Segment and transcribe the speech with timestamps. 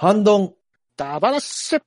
[0.00, 0.54] ハンドン。
[0.96, 1.82] ダバラッシュ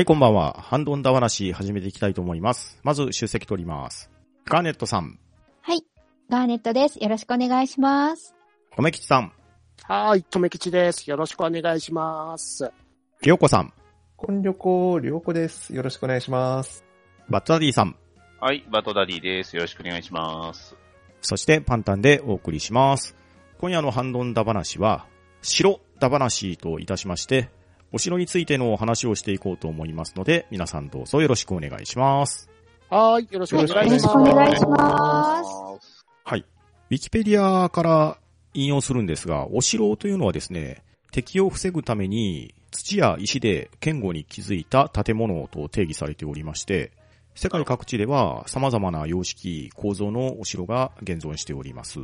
[0.00, 0.56] はい、こんばんは。
[0.58, 2.80] ハンドンダ話始めていきたいと思います。
[2.82, 4.10] まず、出席取ります。
[4.46, 5.18] ガーネットさん、
[5.60, 5.84] はい。
[6.30, 6.98] ガーネットです。
[7.00, 8.34] よろしくお願いします。
[8.74, 9.32] 米吉さん、
[9.82, 11.10] はーい、とめきちです。
[11.10, 12.72] よろしくお願いします。
[13.20, 13.74] りょうこさん、
[14.16, 15.74] こんりょこ、りょうこです。
[15.74, 16.82] よろしくお願いします。
[17.28, 17.94] バットダディさん、
[18.40, 19.54] はい、バトダディです。
[19.54, 20.78] よろしくお願いします。
[21.20, 23.14] そしてパンタンでお送りします。
[23.58, 25.06] 今夜のハンドンダ話は、
[25.42, 27.50] 城ダ話といたしまして、
[27.92, 32.48] お城についてのお話をしていこうと思いますので、皆さんどうぞよろしくお願いします。
[32.88, 33.86] はーい、よろしくお願いします。
[33.86, 35.44] よろしくお願いしま
[35.80, 36.04] す。
[36.24, 36.44] はい。
[36.90, 38.18] ウィキペディアから
[38.54, 46.92] 引用するんですが、お城というのはですね、敵を防ぐために土や石で堅固に築いた建物と定義されておりまして、
[47.34, 52.00] 世界各地では様々な様式、構造のお城が現存しております。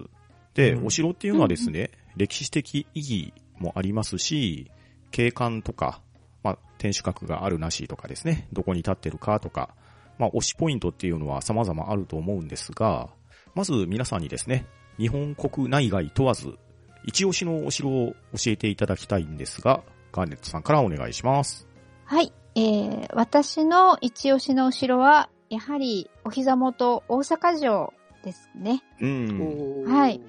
[0.54, 4.70] で、うんお城っていうのはですね、歴史的意義もありますし、
[5.16, 6.02] 景観とか、
[6.42, 9.70] まあ、天守閣があるなしとかですね、どこに立ってるかとか、
[10.18, 13.08] まあ、推しポイントっていうのは様々あると思うんですが、
[13.54, 14.66] まず皆さんにですね、
[14.98, 16.58] 日本国内外問わず、
[17.04, 21.66] 一押しのお城を教えていただきたいんですが、ガーネットさんからお願いします。
[22.04, 22.30] はい。
[22.54, 28.82] えー、私の一押しのお城は、やはり、お膝元大阪城ですね。
[29.00, 29.84] うん。
[29.86, 30.20] はい。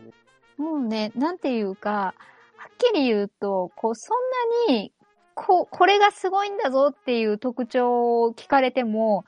[0.58, 2.14] もうね、なんていうか、
[2.58, 4.18] はっきり言うと、こう、そん
[4.68, 4.92] なに、
[5.36, 9.26] こう、これがすごいんだぞっていう特徴を聞かれても、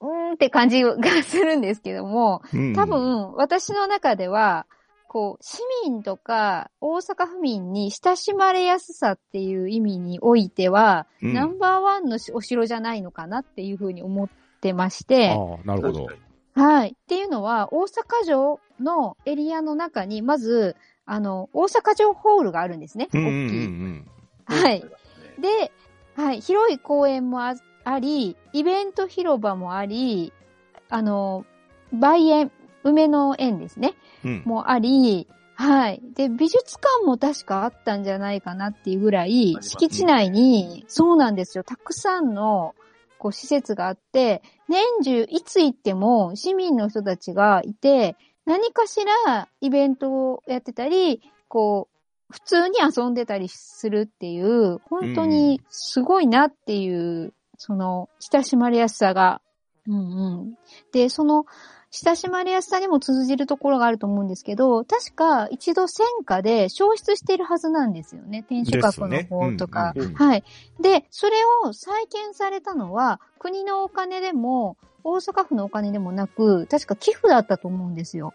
[0.00, 4.66] うーんって感じがするんですけども、うん多、分、私の中では、
[5.08, 14.28] こう、市民とか大阪府民に親しまれやすさっていう意味においては、うんナンバーワンのお城じゃないのかなっていうふうに思っ
[14.60, 16.06] てまして、ああ、なるほど。
[16.54, 16.90] はい。
[16.90, 20.76] っていうのは、大阪城のエリアの中に、まず、
[21.10, 23.08] あの、大阪城ホールがあるんですね。
[23.12, 23.66] うんうんう大きい。
[23.66, 24.06] ん
[24.44, 24.84] はい。
[25.40, 25.72] で、
[26.14, 30.32] はい、広い公園もああり、イベント広場もあり、
[30.88, 31.44] あの、
[31.92, 32.52] 梅園、
[32.84, 33.94] 梅の園ですね。
[34.24, 34.30] うん。
[34.30, 34.42] うん。
[34.44, 35.26] もあり、
[35.56, 36.00] はい。
[36.14, 41.64] で、美術館も確かあったんじゃないかなっていうぐらい敷地内に、そうなんですよ。
[41.64, 42.76] たくさんの、
[43.18, 59.40] こう、施設があって、年中いつ行っても市民の人たちがいて、何かしらイベントをやってたり、こう、普通に遊んでたりするっていう、本当にすごいなっていう、その、親しまれやすさが。
[59.86, 60.54] うんうん。
[60.92, 61.44] で、その、
[61.92, 68.44] 親しまれやすさにも通じるところがあると思うんですけど、確か一度戦火で消失しているはずなんですよね。
[68.48, 69.92] 天守閣の方とか。
[69.94, 70.44] ねうんうんはい。
[70.80, 78.34] で、それを再建されたのは、国のお金でも、大阪府のお金でもなく、確か寄付だったと思うんですよ。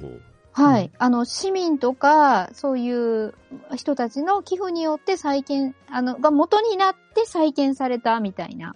[0.00, 0.20] ほう。
[0.52, 0.90] はい。
[0.98, 3.34] あの、市民とか、そういう
[3.74, 8.74] 人たちの寄付によって再建、あの、が元になって再建されたみたいな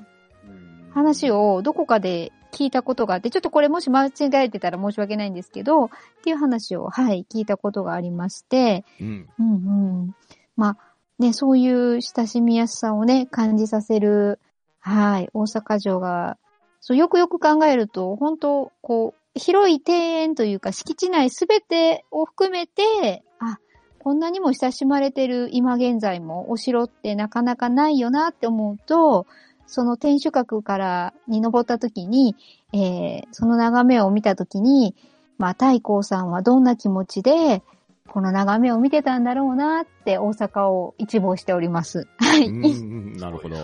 [0.90, 5.90] 話をどこかで聞いたことがあって、ちょっとこれもし間違えてたら申し訳ないんですけど、っ
[6.22, 9.28] ていう話を、はい、聞いたことがありまして、うん。
[9.38, 9.52] うん
[10.00, 10.14] うん。
[10.56, 10.78] まあ、
[11.20, 14.40] ね、そういう親しみやすさをね、感じさせる、
[14.80, 16.38] はい、大阪城が、
[16.80, 23.58] そう、よくよく考えると、本当こう、広い庭園というか、敷地内すべてを含めて、あ、
[23.98, 29.26] こんなにも親しまれてる今現在もお城ってなかなかないよなって思うと、
[29.66, 32.36] その天守閣からに登った時に、
[32.72, 34.94] えー、その眺めを見た時に、
[35.36, 37.62] まあ、太閤さんはどんな気持ちで、
[38.08, 42.08] この眺めを見てたんだろうなって大阪を一望しております。
[42.16, 42.50] はい。
[42.50, 43.56] なるほど。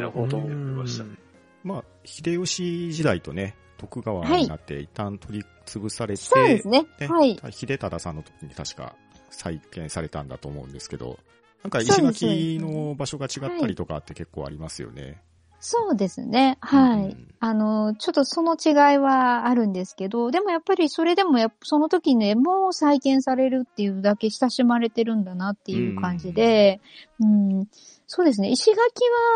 [0.00, 1.25] なことを言って
[1.66, 6.86] まあ、秀吉時代とね、徳川になって一旦取り潰されて、そうですね。
[7.00, 7.36] ねはい。
[7.50, 8.94] 秀忠さんの時に確か
[9.30, 11.18] 再建されたんだと思うんですけど、
[11.64, 15.20] なんか石垣の場所が違ったりとかって結構ありますよね。
[15.58, 16.58] そうですね。
[16.60, 17.00] はい。
[17.06, 26.80] うんあの、ちょっとその違いはあるんですけど、でもやっぱりそれでもやその時ね、もう再建されるっていうだけ親しまれてるんだなっていう感じで、
[27.20, 27.68] うん、
[28.08, 28.50] そうですね。
[28.50, 28.78] 石垣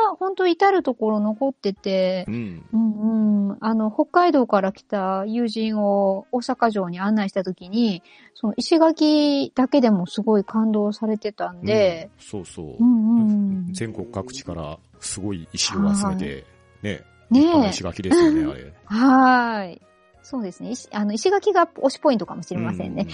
[0.06, 2.64] は本当至るところ残ってて、うん。
[2.72, 8.02] うんうん、あの、北海道から来た友人を大阪城に案内したときに、
[8.34, 12.76] その石垣だけでもすごい感動されてたんで、うんそうそう。
[12.78, 16.44] うんうんうん全国各地からすごい石を集めて、
[16.82, 17.82] ね、ね石。
[17.82, 18.72] 垣ですよね、あれ。
[18.86, 19.82] はーい。
[20.22, 20.70] そうですね。
[20.70, 23.06] 石あの石垣が推しポイントかもしれませんね。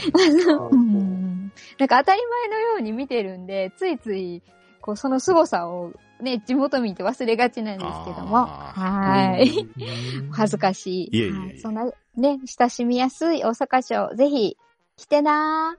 [0.48, 4.42] う うんなんか当たり前のように見てるんで、ついつい、
[4.86, 8.38] こう、その凄さをね、地元民って忘れがちなんですけども。
[8.38, 9.68] あはーい。
[10.32, 11.18] 恥ずかしい。
[11.18, 14.56] いえいえそんなね、親しみやすい大阪城、ぜひ、
[14.96, 15.76] 来てな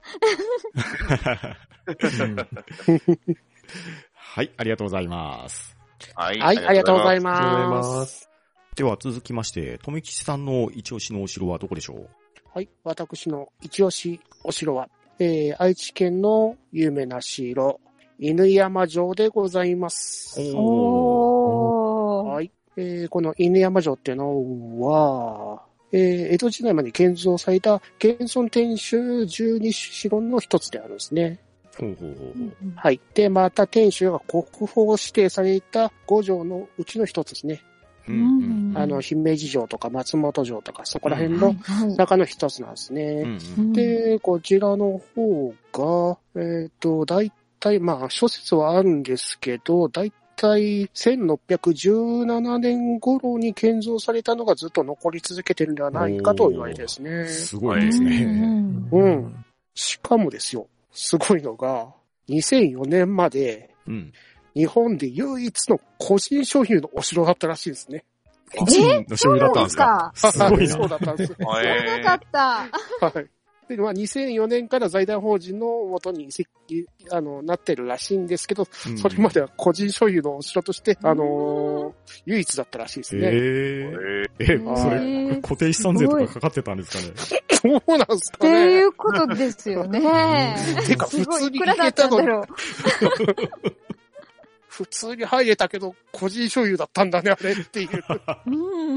[4.14, 5.76] はい、ありがとうございます。
[6.14, 7.78] はいはい、ありがとうございありがとうございま。
[7.78, 8.30] ますす。
[8.76, 12.10] では続きまして、とめきちさんの一押しのお城はどこでしょう？
[12.54, 17.80] はい、私の一押しお城は、えー、愛知県の有名な城、
[18.20, 20.40] 犬山城でございます。
[20.40, 22.30] ーおー。
[22.30, 22.52] はい。
[22.76, 31.40] えーこの犬山城っていうのは、えー江戸時代まで建造された現存天守十二城の一つであるんですね。
[31.78, 32.54] ほうほうほうほう。
[32.76, 33.00] はい。
[33.14, 37.62] で、また天守が国宝指定された五城のうちの一つですね。
[38.08, 41.56] うんうんうんあの、姫路城とか松本城とか、そこら辺の
[41.98, 43.26] 中の一つなんですね。
[43.74, 57.26] で、こちらの方が、えっ、と、大体、まあ、諸説はあるんですけど、大体1617年頃に建造されたのがずっと残り続けてるんではないかと言われてですね。
[57.28, 58.90] すごいですうんね。
[58.92, 59.46] うん。
[59.74, 61.88] しかもですよ、すごいのが、
[62.30, 64.12] 2004年までうん。
[64.56, 68.04] 日本で唯一の個人所有のお城だったらしいですね。
[68.58, 70.12] 個人の所有だったんですか？
[70.16, 70.88] すごいそうな。
[70.88, 71.36] だったんです。
[71.36, 72.40] 知らなかった。
[73.06, 73.28] はい。
[73.68, 76.48] で、まあ、2004年から財団法人の元に移籍、
[77.12, 81.94] あの、なってるらしいんですけど、うんそれまでは個人所有のお城として、あのー
[82.26, 83.22] 唯一だったらしいですね。
[83.28, 87.04] えええ、それ、固定資産税とかかかってたんですか
[87.34, 87.44] ね？
[87.62, 88.84] そうなんですかっていね。
[88.84, 90.56] うことですよね。
[90.86, 92.44] てか普通にいくらだったんだろう。
[94.70, 97.90] 普通に入れたけど、個人所有だったんだね、あれっていう。
[98.46, 98.50] う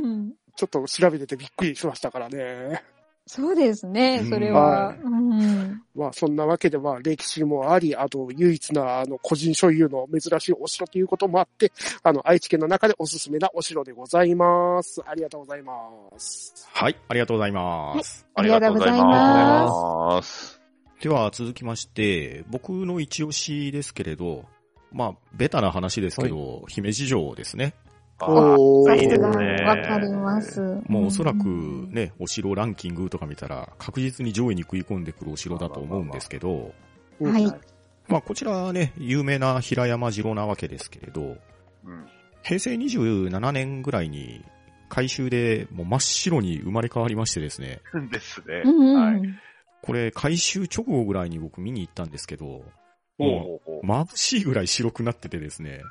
[0.07, 0.33] ん。
[0.57, 2.83] ちょっと調べててびっくりしましたからね。
[3.33, 4.97] そうですね、それは。
[5.95, 11.71] まあ、そんなわけで、まあ、歴史もあり、あと、唯一な、あの、個人所有の珍しいお城ということもあって、
[12.03, 15.01] あの、愛知県の中でおすすめなお城でございます。
[15.07, 15.73] ありがとうございま
[16.19, 16.69] す。
[16.73, 18.27] はい、ありがとうございます。
[18.35, 20.61] ありがとうございありがとうございまます。
[21.01, 24.45] では続きまして、僕の一押しですけれど、
[24.91, 27.75] まあ、ベタな話ですけど、姫路城ですね。
[28.27, 28.91] おす。
[28.91, 29.33] さいいですわ
[29.77, 30.61] かります。
[30.87, 36.73] もうおそらくうん、ね、お城ランキングとか見たら確実に上位に食い込んでくるお城だと思うんですけど、
[37.21, 37.47] はい。
[38.09, 41.37] まあこちらはね、有名な平山城なわけですけれど、
[41.85, 42.07] うん
[42.43, 44.43] 平成27年ぐらいに
[44.89, 47.81] 改修でもう真っ白に生まれ変わりましてですね、
[48.11, 48.63] ですね。
[48.65, 49.23] うんはい。
[49.83, 52.65] これ改修直後ぐらいに僕見に行ったんですけど、
[53.21, 55.83] もほう眩しいぐらい白くなっててですね、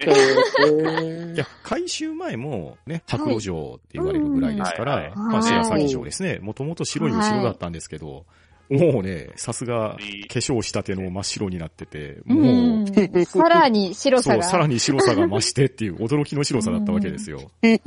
[0.00, 1.34] えー。
[1.34, 6.38] いや、改修前もね、白露城って言われるぐらいですから、はいはいまあ、白鷺城ですね。
[6.40, 8.24] もともと白いお城だったんですけど、
[8.68, 9.96] もうね、さすが、化
[10.40, 12.86] 粧したての真っ白になってて、うもう、ん。
[13.26, 14.42] さらに白そう、さが。
[14.42, 17.50] さらに白さが増してっていう驚きの白さだったわけですよ。
[17.62, 17.80] う ん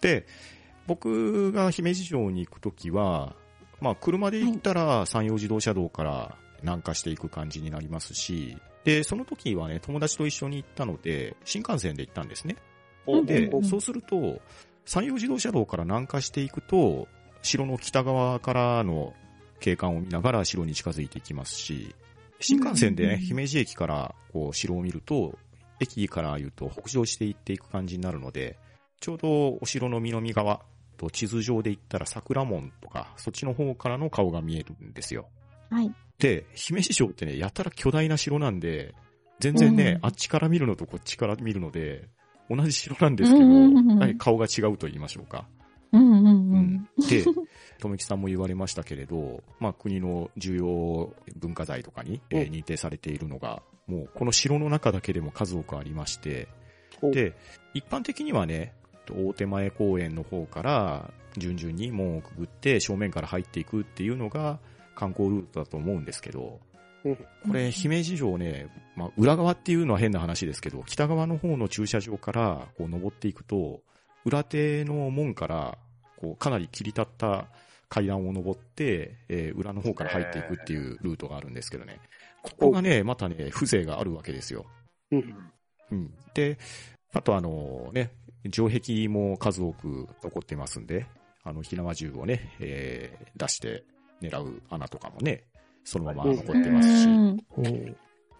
[0.00, 0.26] で、
[0.86, 3.34] 僕が姫路城に行くときは、
[3.82, 12.56] まあ、車で行ったら山陽自動車道から南下していく感じになりますし、で、その時はね、友達と一緒に行ったので、新幹線で行ったんですね。
[13.26, 14.40] でうん、そうすると、
[14.84, 17.08] 山陽自動車道から南下していくと、
[17.42, 19.14] 城の北側からの
[19.58, 21.94] 景観を見ながら城に近づいていきますし、
[22.38, 25.36] 新幹線でね、うん姫路駅からこう城を見ると、
[25.80, 28.56] 駅から言うと北上していっていく感じになるので、
[29.00, 30.60] ちょうどお城の南側
[30.96, 35.28] と地図上で言ったら桜門とか、そっちの方からの顔が見えるんですよ。
[35.70, 35.92] はい。
[36.18, 38.94] で、姫路城ってね、やたら巨大な城なんで、
[39.40, 42.08] 全然ね、うんあっちから見るのとこっちから見るので、
[42.48, 45.46] 同じ城なんですけど、うんうんうんはい顔が違うと言いましょうか。
[45.92, 46.88] うんうんううんん。
[47.08, 47.24] で、
[47.78, 56.48] 富木さんも言われましたけれど、まあ国の重要文化財とかに、えーうん認定されているのが、もうこの城の中だけでも数多くありまして、
[57.00, 57.34] おで、
[57.74, 58.74] 一般的にはね、
[59.10, 64.58] 大手前公園の方から順々に門をくぐって正面から入っていくっていうのが
[64.94, 66.60] 観光ルートだと思うんですけど、
[67.04, 73.80] うんこれ、姫路城ね、まあ、裏側っていうのは変な話ですけど、北側の方の駐車場からこう登っていくと、
[74.24, 75.78] 裏手の門から、
[76.16, 77.46] こう、かなり切り立った
[77.88, 81.98] 階段を登って、えー裏の方から入っていくっていうルートがあるんですけどね。
[82.42, 84.66] ここがね、またね、風情があるわけですよ。
[85.10, 85.34] うん
[85.90, 86.14] うん。
[86.34, 86.58] で、
[87.14, 88.10] あとあのね、
[88.50, 91.06] 城壁も数多く残ってますんで、
[91.44, 93.84] あの、火縄銃をね、えー出して
[94.20, 95.44] 狙う穴とかもね、
[95.84, 97.08] そのまま残ってますし、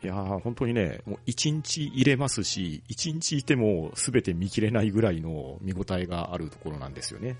[0.04, 7.36] いやー、本当にね、もう一日入れますし、一日いても全て見切れないぐらいの見応えがあるところなんですよね。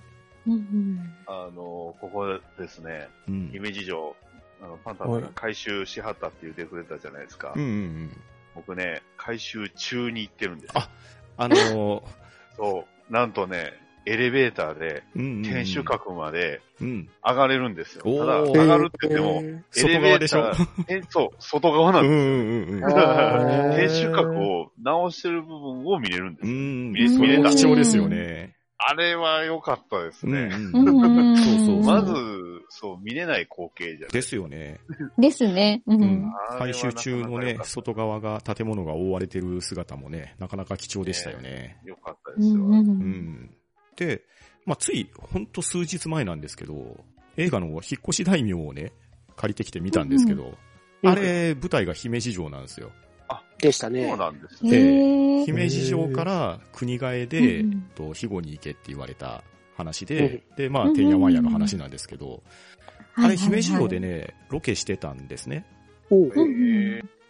[0.46, 2.26] うんうんあの、ここ
[2.58, 3.50] ですね、うん。
[3.52, 4.16] 姫路城、
[4.62, 7.52] あの、パンタンが回収しはったって言ってくれたじゃないですか。
[7.54, 8.20] うんうんうん。
[8.54, 10.80] 僕ね、回収中に行ってるんですよ。
[10.80, 10.90] あ
[11.36, 12.02] あのー、
[12.56, 13.12] そう。
[13.12, 13.72] なんとね、
[14.04, 15.42] エレベーターで、うんうんうん。
[15.42, 17.08] 天守閣までうん。
[17.24, 18.02] 上がれるんですよ。
[18.04, 26.52] おーただ、上がるって言っても、えーエレベーターえ、そう、外側なんうんですうんうんあー天守閣を直してる部分を見れるんですよ。
[26.52, 26.92] うん。
[26.92, 28.56] 見それれた貴重ですよね。
[28.78, 30.50] あれは良かったですね。
[30.74, 32.12] うんううんんそうそうそうまず、
[32.74, 34.80] そう、見れない光景じゃないですよね。
[35.18, 35.82] ですね。
[35.86, 36.32] ううんん。
[36.58, 41.78] あれは回収中のね外側が建物が覆われてる姿もね、なかなか貴重でしたよね。
[41.84, 42.54] 良かったうですよ。
[42.54, 43.50] んううんん。
[43.96, 44.22] で、
[44.64, 47.04] まあ、つい、ほんと数日前なんですけど、
[47.36, 48.92] 映画の引っ越し大名をね、
[49.36, 50.56] 借りてきてみたんですけど、うん
[51.04, 52.92] あれ、舞台が姫路城なんですよ。
[53.58, 54.16] でしたねそう。
[54.16, 55.42] なんですへね。
[55.42, 55.44] え。
[55.44, 59.42] 姫路城から国替えで、うんと肥後に行けって言われた
[59.76, 62.42] 話で、で、まあ、うんてんやわんやの話なんですけど、
[63.14, 64.08] あれ、姫路城でね。
[64.08, 65.66] ね、ロケしてたんですね。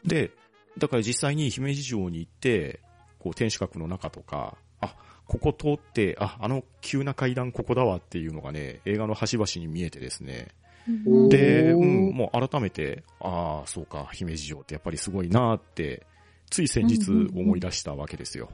[0.04, 0.30] で、
[0.78, 2.80] だから実際に姫路城に行って、
[3.18, 4.96] こう、天守閣の中とか、あ、
[5.26, 10.48] ここ通って、あ、あの急な階段ここだわっていうのがね、映画の端々に見えてですね。
[10.88, 16.04] うんで、うん、もう改めて、ああ、そうか、姫路城ってやっぱりすごいなーって、
[16.50, 18.50] つい先日思い出したわけですよ。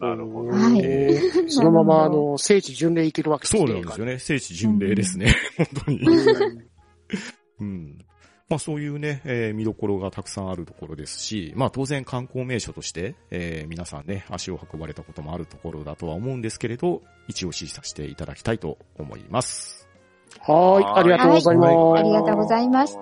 [0.00, 0.50] なるほど。
[0.50, 3.60] はいえー そのまま、あの、聖地巡礼行けるわけですね。
[3.60, 4.18] そうなんですよね。
[4.18, 5.34] 聖地巡礼ですね。
[5.56, 5.98] 本当に。
[6.00, 6.68] うん
[7.60, 7.98] うん。
[8.48, 19.86] まあそういうね、えー見どころがたくさんあるところですし、まあ当然観光名所として、えー皆さんね、足を運ばれたこともあるところだとは思うんですけれど、一応指示させていただきたいと思います。
[20.40, 21.98] はーい、ありがとうございます。
[21.98, 22.98] ありがとうございます。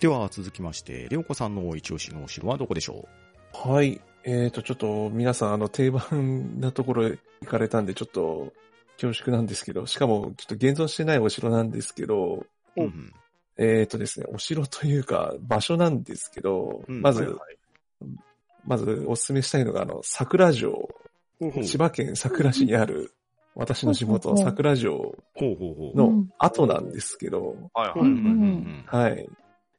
[0.00, 3.08] では続きまして、レオコさんの一押しのお城はどこでしょ
[3.52, 4.00] はい。
[4.24, 8.52] えっ、と、ちょっと皆さん、あの、定番なところへ行かれたんで、ちょっと
[9.00, 13.12] 恐縮なんですけど、しかも、ちょっと現存してないお城なんですけど、う、ん。
[13.58, 17.56] えっ、とですね、お城というか、場所なんですけど、うんまず、はいはい
[18.64, 20.88] まずお勧めしたいのが、あの、桜城、
[21.40, 23.12] うん千葉県桜市にある、
[23.56, 25.16] 私の地元、うん桜城。
[25.96, 27.56] の後なんですけど、
[28.86, 29.28] はい。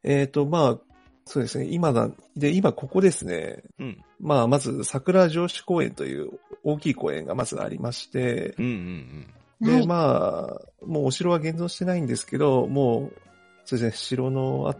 [0.03, 0.92] えっ、と、まあ、
[1.25, 3.85] そうですね、今だ、で、今ここですね、うん。
[3.87, 9.87] うんまあ、まず桜城址公園という大きい公園がまずありまして、うんうんで、はい。
[9.87, 13.21] まあ、もうお城は現存してないんですけど、もう、
[13.65, 14.75] そうですね、城のあ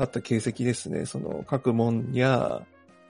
[0.00, 2.62] あった形跡ですね、その各門や、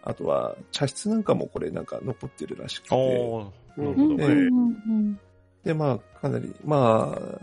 [0.02, 4.14] あとは茶室なんかもこれなんか残ってるらしくああ、て、なるほど。
[4.14, 5.20] うんうんえうん。
[5.64, 7.40] で、まあ、かなり、まあ、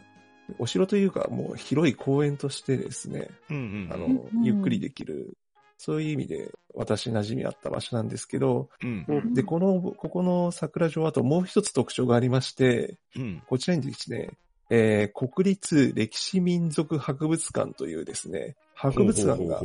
[0.60, 3.94] お城というか、もう広い公園としてですね、うんうん。
[3.94, 5.38] あのうん、ゆっくりできる、
[5.78, 9.06] そういう意味で私馴染みあった場所なんですけど、うん。
[9.08, 13.44] うんで、この、ここの桜城跡もう一つ特徴がありまして、うん。
[13.48, 14.32] こちらにですね、
[14.70, 19.62] えー国立歴史民族博物館というですね、博物館が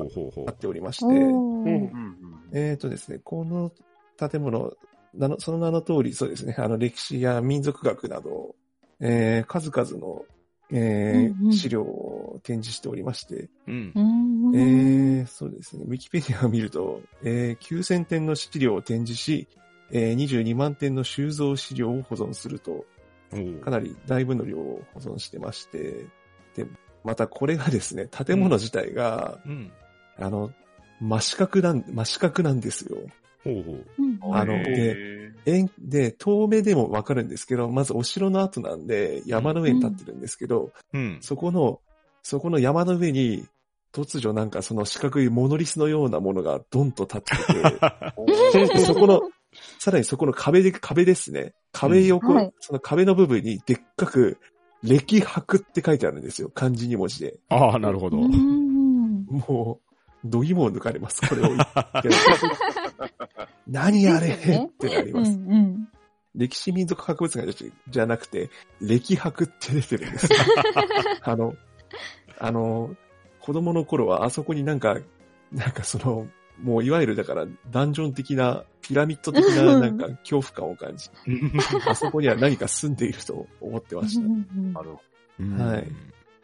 [0.46, 1.14] あっておりまして、
[2.52, 3.72] えっ、とですね、この
[4.16, 4.72] 建物、
[5.38, 8.54] その名の通り、そうですね、あの歴史や民族学など、
[9.00, 10.24] えー数々の、
[10.72, 14.00] えーうんうん資料を展示しておりまして、うんう。
[14.52, 15.84] んえーそうですね。
[15.86, 19.48] ウィキペディアを見ると、えー9000点の資料を展示し、
[19.92, 22.84] えー22万点の収蔵資料を保存すると、
[23.62, 26.06] かなり大分の量を保存してまして、
[26.54, 26.66] で、
[27.04, 29.72] またこれがですね、建物自体が、うん。
[30.18, 30.52] あの、
[31.00, 32.98] 真四角なん、真四角なんですよ。
[33.44, 33.86] ほうほう。
[33.98, 41.18] うんあのへでで、遠目でもわかるんですけど、まずお城の跡なんで山の上に立ってるんですけど、うん。
[41.22, 41.80] そこの、
[42.22, 43.46] そこの山の上に、
[43.92, 49.22] 突如なんかその四角いモノリスのようなものがドンと立ってて、で そこの、
[49.78, 51.54] さらにそこの壁で、壁ですね。
[51.72, 54.38] 壁横、うんはいその壁の部分にでっかく、
[54.82, 56.50] 歴博って書いてあるんですよ。
[56.54, 57.38] 漢字2文字で。
[57.48, 58.18] ああ、なるほど。
[58.18, 59.89] うんもう、
[60.24, 61.26] 度肝を抜かれます。
[61.28, 61.64] これを言っ
[62.02, 62.08] て。
[63.66, 65.32] 何あれってなりうます。
[65.32, 65.88] ん
[66.34, 68.50] 歴史民族博物館じゃじゃなくて、
[68.80, 70.38] 歴博って出てるんですよ。
[71.22, 71.54] あの、
[72.38, 72.94] あの、
[73.40, 74.98] 子供の頃はあそこになんか、
[75.52, 76.28] なんかその、
[76.62, 81.10] もういわゆるだからダンジョン的な、ピラミッド的ななんか恐怖感を感じ、
[81.86, 84.26] あそこには何か住んでいると思ってました。
[84.26, 85.00] うんなるほ
[85.40, 85.88] うんはい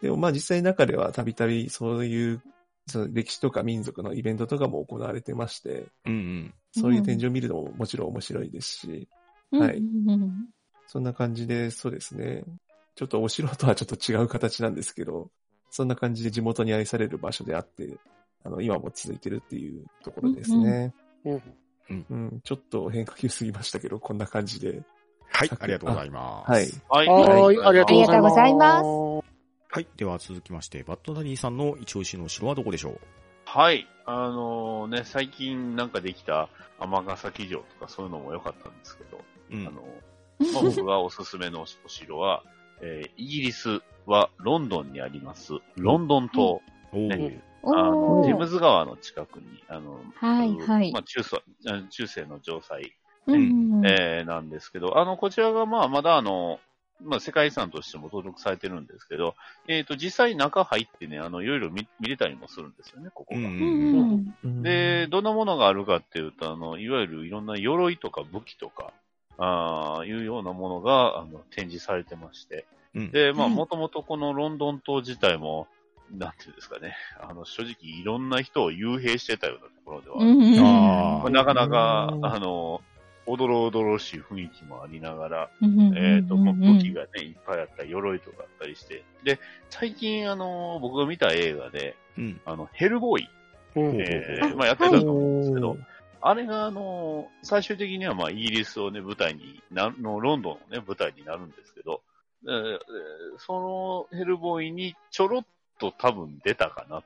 [0.01, 2.43] でもまあ実際中ではたびたびそういう、
[2.87, 6.55] その歴史とか民族のイベントとかも行われてまして、うんうん。
[6.73, 9.09] そういう展示を見るのももちろん面白いですし、
[9.53, 10.49] うんはいうん
[10.89, 12.45] そんな感じで、そうですね。
[12.95, 15.31] ちょっとお城とはちょっと違う形なんですけど、
[15.71, 17.99] そんな感じで地元に愛される場所であって、
[18.45, 20.95] あの、今も続いてるっていうところですね。
[21.25, 21.43] うん
[21.89, 24.83] うん、ちょっと変化球すぎましたけど、こんな感じで。
[25.29, 26.51] はい、ありがとうございます。
[26.51, 26.71] はい。
[26.89, 27.09] はい。
[27.09, 29.06] はい、ありがとうございます。
[29.69, 29.87] はい。
[29.97, 33.01] では続きまして、バッドダディさんの一押しの城はどこでしょう？
[33.45, 33.87] はい。
[34.07, 39.21] あのね、最近なんかできた尼崎城とかそういうのも良かったんですけど、
[39.53, 39.83] うんあの、
[40.53, 42.43] まあ、僕がおすすめのお城は、
[42.81, 46.61] えーイギリスはロンドンにあります、ロンドン島。
[46.93, 52.93] おーねおあの、ーテムズ川の近くに、あの、はいはいまあ、中世、あ中世の城塞、
[53.27, 56.61] うんうんえーなんですけど、あの、こちらがまあ、まだあの、
[57.03, 59.35] まあ、世界遺産としても登録されてるんですけど、
[59.69, 63.41] えっ、と、実際中入ってね、あの、いろいろ見見れたりもするんですよね、ここが。
[63.41, 64.63] うんうんうん。
[64.63, 68.93] で、どんなものがあるかっていうと、あの、いわゆるいろんな鎧とか武器とか、
[69.39, 72.67] ああいうようなものが、あの、展示されてまして。
[72.95, 73.11] うん。
[73.11, 75.69] で、まあ、はいもともとこのロンドン島自体も、
[76.11, 82.27] なんていうんですかね、あの、正直いろんな人を幽閉してたようなところでは、あまあなかなかう、ん。
[82.27, 82.81] あの、
[83.27, 89.03] おどろおどろしい雰囲気もありながら、うんえっ、と、武器がね、いっぱいあったり、鎧とかあったりして。
[89.25, 92.41] で、最近、あの、僕が見た映画で、うん。
[92.45, 93.29] あの、ヘルボーイ、
[93.75, 95.77] うんえまあやってたと思うんですけど、
[96.21, 102.03] あれが、あの、最終的には、まあ、イギリスをね、舞台にな、の、ロンドンをね、舞台になるんですけど、
[102.45, 102.79] えーえー
[103.39, 105.45] そのヘルボーイにちょろっ
[105.79, 107.03] と多分出たかな。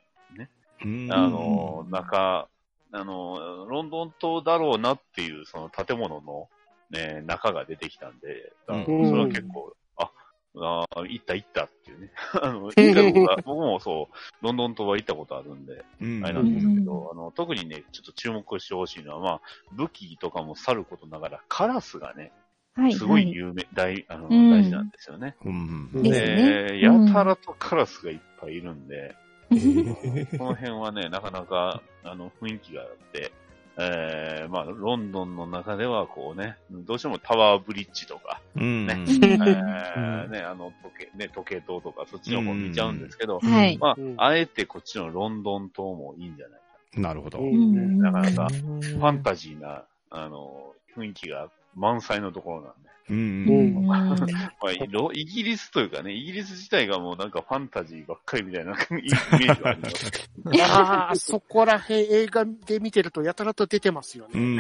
[0.85, 2.49] うんあの、中、
[2.92, 6.49] あの、ロンドン島だろうなっていう、その建物の、
[6.90, 9.09] ね、中が出てきたんで、うん。
[9.09, 10.11] それは結構、あ、
[10.56, 12.11] あー行った行ったっていうね。
[12.42, 16.25] あの、一回僕は僕もそう、ロンドン島は行ったことあるんで、うん。
[16.25, 19.40] あれなんですけうど、あの、特にね、ちょっと注目してほしいのは、まあ、
[19.73, 22.32] 武器とかもさることながら、カラスがね、
[22.75, 22.94] はい。
[22.94, 23.32] すごいはい。
[23.32, 25.37] 有名、大、あの、うん大事なんですよね。
[25.44, 25.90] うん。
[25.94, 26.73] うんですね。
[26.73, 29.29] で、やたらとカラスがいっぱいいるんで、えー
[30.38, 33.33] この辺はね、なかなか、あの、雰囲気があって、
[33.78, 43.78] えー、まあ、ロンドンの中では、こうね、どうしてもタワーブリッジとか、うんねうんえー、ね、あの、時計、ね、時計塔とか、そっちの方見ちゃうんですけど、はい。
[43.78, 46.60] まあうん、あえてこっちのロンドン島もいいんじゃない
[46.95, 47.39] かなるほど。
[47.39, 48.10] うんな。
[48.10, 52.90] なかなか、フファンタジーな、あの、雰囲気が満載のところなんで。
[53.10, 60.06] うんうんまあ、ロイギリスというかね、イギリス自体がもうなんかファンタジーばっかりみたいなイメージがあります。
[60.62, 64.42] ああ、そこら辺映画で見てるとやたらと出てますようね。
[64.42, 64.58] ん。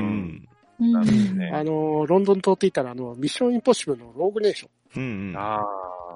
[0.80, 1.50] うんなんですね。
[1.52, 5.30] あの、ロンドン島って言ったら、あの、ミッションインポッシブルのローグネーション。
[5.30, 5.36] うん。
[5.36, 5.60] あ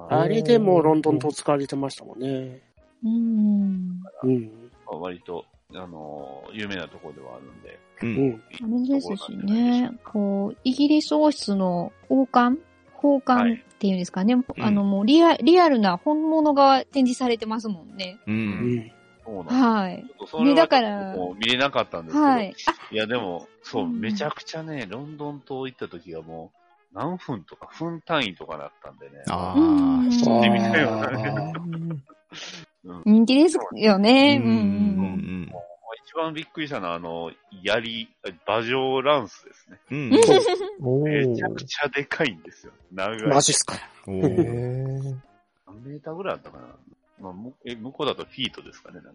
[0.09, 2.61] ああれでもロンドン島使われてましたもんね。
[3.03, 4.71] うんうん。
[4.87, 5.45] あ、割と、
[5.75, 7.79] あの、有名なところではあるんで。
[8.01, 8.05] う。
[8.05, 8.43] うんん。
[8.63, 12.61] あれですしね、こう、イギリス王室の王冠
[13.01, 18.19] 宝冠っていうんですかね、あの、もうリアリアルな本物が展示されてますもんね。
[18.25, 18.31] う。
[18.31, 18.91] うんん。
[19.23, 20.05] そうなんはい。
[20.27, 22.55] そだからもう見れなかったんですけど、、はい
[22.91, 22.95] い。
[22.95, 26.51] やでも、そう、うんめちゃくちゃね、ロンドン島行った時がも
[26.93, 29.23] う、何分とか分単位とかだったんでね。
[29.29, 31.53] あうんあ、知ってみたいよあね。
[32.93, 34.41] ー人気ですよね。
[34.43, 34.57] ううんん
[34.99, 35.11] う
[35.43, 35.51] ん。
[36.07, 37.31] 一番びっくりしたのは、あの、
[37.63, 38.07] 槍、
[38.47, 39.79] 馬上ランスですね。
[39.91, 40.87] うん。
[40.87, 42.41] おめちゃーくちゃでかいん。
[42.41, 42.73] ですよ。
[42.91, 43.21] 長い。
[43.27, 43.75] マジっすか。
[44.05, 44.13] 何
[45.83, 46.63] メーターぐらいあったかな
[47.19, 48.99] まあ、むえ向こうだとフィートですかね。
[49.01, 49.13] なん。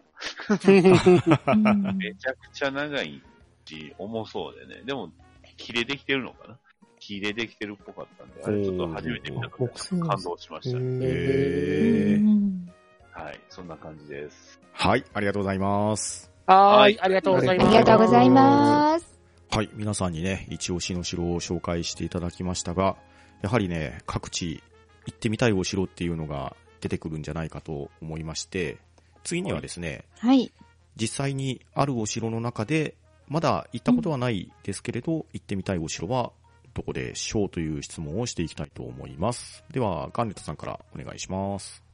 [0.59, 1.97] かうん。
[1.97, 3.23] めちゃくちゃ長い
[3.67, 4.83] し、重そうでね。
[4.85, 5.11] でも、
[5.57, 6.59] 木でできてるのかな
[6.99, 8.29] 木でできてるっぽかったん。
[8.31, 10.09] で、あれちょっと初めて見た時木製なん。
[10.09, 10.85] です感動しましたね。
[10.85, 12.73] へーうん
[13.13, 14.61] はい、そんな感じです。
[14.73, 16.31] はい、ありがとうございます。
[16.47, 17.71] はーい、ありがとうございあます。
[17.71, 19.21] りがとうございます。
[19.51, 22.97] はい、皆さんにね、一押しの城を紹介していただきましたが、
[23.43, 24.63] やはりね、各地
[25.07, 28.79] 行ってみたいお城っていうのが出てくるんじゃないかと思いまして、
[29.25, 30.53] 次にはですね、はい。
[30.97, 32.95] 実際にあるお城の中で、
[33.29, 36.33] まだ行ったことはないですけれど、行ってみたいお城は
[36.75, 39.65] どこでしょうという質問をしていきたいと思います。
[39.71, 41.90] では、ガンネットさんからお願いします。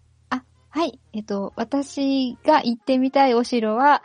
[0.76, 1.00] はい。
[1.14, 4.02] えっと、私が行ってみたいお城は、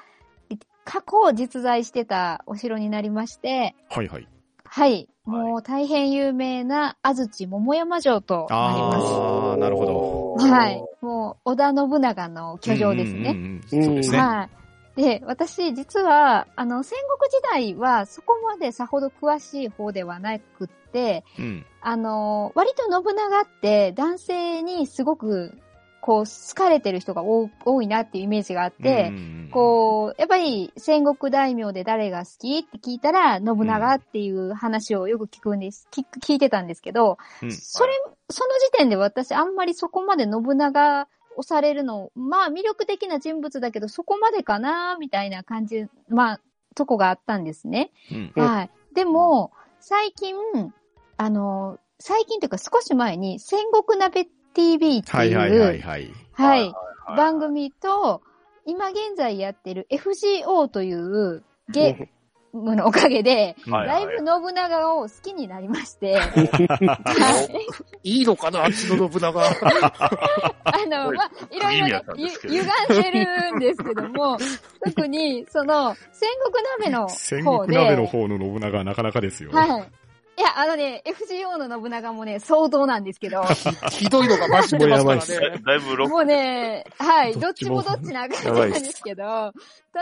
[0.49, 0.55] え
[0.85, 4.27] 過去実在してたお城になりまして、はいはい。
[4.63, 5.09] はい。
[5.25, 9.05] もう大変有名な安土桃山城となります。
[9.05, 10.35] あー、なるほど。
[10.37, 10.81] はい。
[11.01, 13.31] もう、織田信長の居城ですね。
[13.31, 14.17] うんうんうんそうですね。
[14.17, 14.49] は
[14.95, 15.01] い。
[15.01, 21.65] で、私、実は、あの、戦国時代は、そこまでさほど詳しい方ではなくって、うん。
[21.81, 25.53] あの、割と信長って、男性にすごく、
[26.01, 29.13] こう、好かれてる人が多多いなっていうイメージがあって、
[29.51, 37.51] こう、やっぱり戦国大名で誰が好きって聞いたら、信長っていう話をよく聞くんです、聞く聞いてたんですけど、うん。
[37.51, 37.93] それ、
[38.29, 46.41] その時点で私あんまりそこまで信長押されるの、まあ魅力的な人物だけど、そこまでかな、みたいな感じ、まあ、
[46.75, 47.91] とこがあったんですね。
[48.35, 48.69] はい。
[48.95, 50.35] でも、最近、
[51.17, 56.13] あの、最近というか少し前に、戦国鍋 TV っていう、はいはいはいはい。
[56.33, 56.73] はいはい
[57.15, 58.21] 番組と、
[58.65, 66.23] 今現在やってる FGO というゲームのおかげで、はいだいぶ信長を好きになりまして、は
[68.03, 68.09] い。
[68.09, 69.41] いいのかなあっちの信長。
[69.43, 69.51] あ
[70.85, 74.37] の、まあ、いろいろね歪んでるんですけども、
[74.85, 79.51] 特に、その、戦国鍋の戦方で、国鍋の方の信長はなかなかですよ。
[79.51, 79.91] はい。
[80.37, 83.43] いや、あのね、FGO の信長もね、相当なんですけど、
[83.91, 85.61] ひどいのが混じってますからだね。
[85.65, 89.53] だいぶロッもうね、はい、どっちどっちももどっちな感じなんですけど、た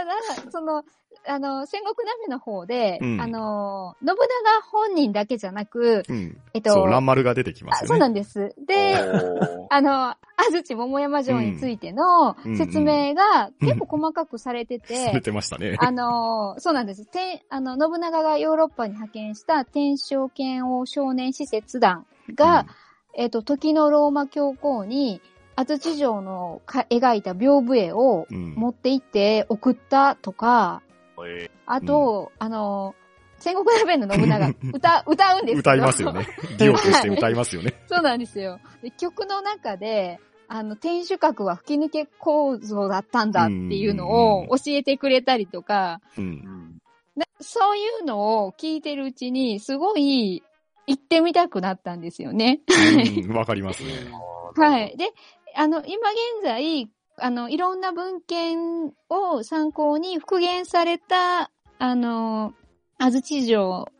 [0.06, 0.12] だ、
[0.52, 0.84] その、
[1.27, 6.38] あの、戦国鍋の方で、うんあの、信長本人だけじゃなく、うん。
[6.53, 7.86] えっと、そう、蘭丸が出てきますよね。
[7.86, 8.55] あそうなんです。
[8.65, 9.67] で、ク。
[9.69, 15.75] あの、安土桃山城についてのうん説明が結構細かくされてて、 されてましたね。
[15.79, 17.05] あの、そうなんです。
[17.05, 22.65] てあの、信長がヨーロッパに派遣した天正剣王少年施設団が、
[23.13, 25.21] えっ、と、時のローマ教皇に、
[25.55, 30.82] 安土城のか描いた屏風絵を持って行って送ったとか、
[31.27, 32.95] えあと、あの、
[33.38, 35.71] 戦国鍋の信長、 歌、歌うんですけど。
[35.71, 36.27] 歌いますよね。
[36.58, 37.73] ディオとして歌いますよね。
[37.88, 38.60] そうなんですよ。
[38.82, 46.21] で曲の中で、あの、天守閣は吹き抜け構造だったんだっていうのを教えてくれたりとか、う。
[46.21, 46.79] ん
[47.41, 50.43] そういうのを聞いてるうちに、すごい
[50.88, 52.62] 行ってみたくなったんですよね。
[53.25, 53.91] うんわかりますね。
[54.55, 54.97] はい。
[54.97, 55.12] で、
[55.55, 56.89] あの、今現在、
[57.21, 62.53] あの、いろんな文献を参考に復元された、あの、
[62.97, 63.91] 安土城、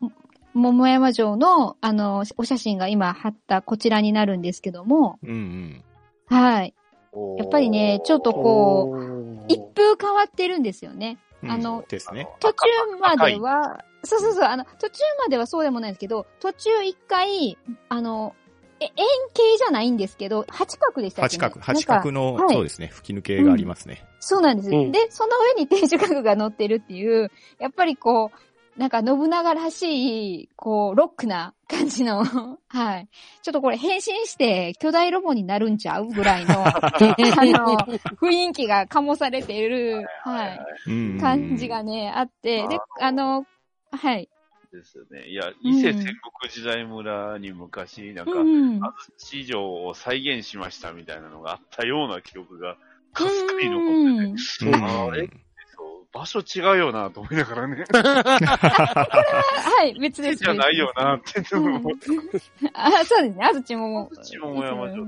[0.54, 5.84] 桃山城の、あの、お写真が今貼ったこちらになるんですけども、うんうん。
[6.28, 6.74] はい。
[7.38, 11.18] やっぱりねちょっとこう一風変わってるんですよね。
[11.42, 12.28] うんあのですね。
[12.40, 12.68] 途中
[13.00, 18.36] までは、そうそうそう、あの、途中まではそうでもないんですけど、途中一回、あの、
[18.80, 18.92] え円
[19.34, 22.54] 形じゃないんですけど、八角でしたっけ、ね、八角、八角の、はい。
[22.54, 24.06] そうですね、吹き抜けがありますね。
[24.20, 24.70] そうなんです。
[24.70, 24.92] うん。
[24.92, 32.24] で、その上に天守閣が乗ってるっていう、やっぱりこう、なんか信長らしい、こう、ロックな感じの、
[32.70, 33.10] はい。
[33.42, 37.78] ちょっとこれ変身して巨大ロボになるんちゃうぐらいの、 あの、
[38.22, 41.18] 雰囲気が醸されている、はい、うん。
[41.20, 43.46] 感じがね、あって、で、あの、
[43.92, 44.30] はい。
[44.72, 45.28] ですよね。
[45.28, 46.06] いや、伊勢戦
[46.42, 48.80] 国時代村に昔、なんか、うん。
[48.84, 52.78] 安土城を再現しましたみたいなのがあったような記憶が、
[53.14, 55.30] かすかに残ってて、うんうんあれ
[55.76, 60.44] そう、場所違うよなと思いながらね、はい、別です。
[60.44, 62.08] じゃないよなってうん思って。
[62.74, 63.46] あ、そうですね。
[63.46, 64.10] 安土も。
[64.12, 65.06] 安土桃山城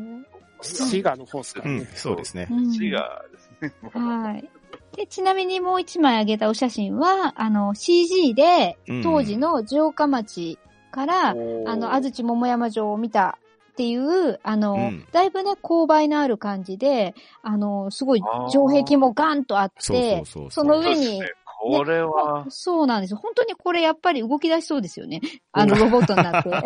[0.62, 2.48] 滋賀の方ですかうんそうですね。
[2.50, 3.74] うん滋賀ですね。
[3.94, 4.50] はい。
[4.96, 9.04] で、ちなみにもう一枚あげたお写真は、あの、CG で、うん。
[9.04, 10.60] 当時の城下町
[10.92, 13.38] から、ああの、安土桃山城を見た
[13.72, 15.08] っていう、あの、うん。
[15.12, 21.32] だいぶね、勾配のある感じで、あの、すごい城壁もガンとあって、その上に、ね
[21.64, 23.18] これは、そうなんですよ。
[23.18, 25.22] 本当にこれやっぱり動き出しそうですよね。
[25.52, 26.50] あの、ロボットになって。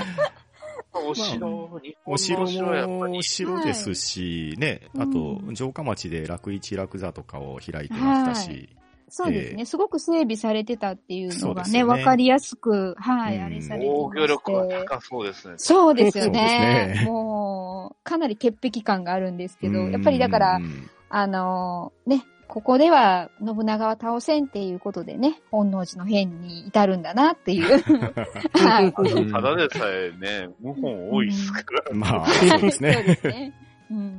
[0.94, 2.38] お城、日本のお城
[2.88, 3.18] もり。
[3.18, 5.06] お城ですし、ね、はい。
[5.08, 5.56] あとう、ん。
[5.56, 8.68] 城下町で楽一楽座とかを開いてましたし、
[9.08, 9.62] そうですね。
[9.62, 11.92] えすごく整備されてたっていうのがね、そうですよね。
[11.92, 13.44] わかりやすく、はい、うん。
[13.44, 14.32] あれされて防御まして。
[14.32, 15.54] 力は高そうですね。
[15.58, 16.94] そうですよね。
[16.94, 19.92] ね もう、かなり潔癖感があるんですけど、うん。
[19.92, 20.88] やっぱりだからう、ん。
[21.10, 27.82] あのね、ここでは信長は倒せんっていうことでね、本能寺の変に至るんだなっていう。
[27.82, 31.94] ただでさえね、謀反多いっすから。
[31.94, 32.70] まあ、 そうですそう。
[32.70, 33.54] すね。
[33.90, 34.18] うん。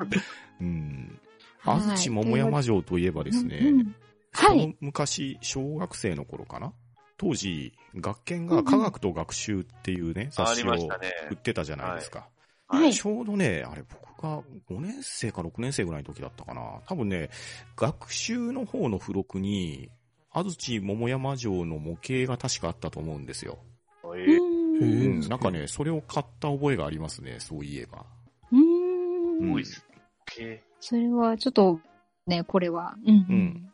[0.61, 1.19] うん。
[1.59, 3.95] はい安土桃山城といえばですね、うんうん
[4.31, 4.59] はい。
[4.61, 6.73] その昔、小学生の頃かな？
[7.17, 10.89] 当時、学研が科学と学習っていうね、雑あり誌を。
[11.29, 12.27] 売ってたじゃないですか。
[12.67, 12.93] はい。
[12.93, 16.61] ちょうどね、あれ僕が5年生か6年生ぐらいの時だったかな。
[16.87, 17.29] 多分ね、
[17.75, 19.89] 学習の方の付録に、
[20.31, 23.59] 安土桃山城の模型が確かあったと思うんですよ。
[24.05, 25.19] えううーん。
[25.19, 28.05] ん、なんかね、それを買った覚えがありますね、そういえば。
[28.51, 29.85] うーーん多いっす。
[30.25, 31.79] けそれはちょっと、
[32.25, 32.95] ね、これは。
[33.05, 33.69] うん。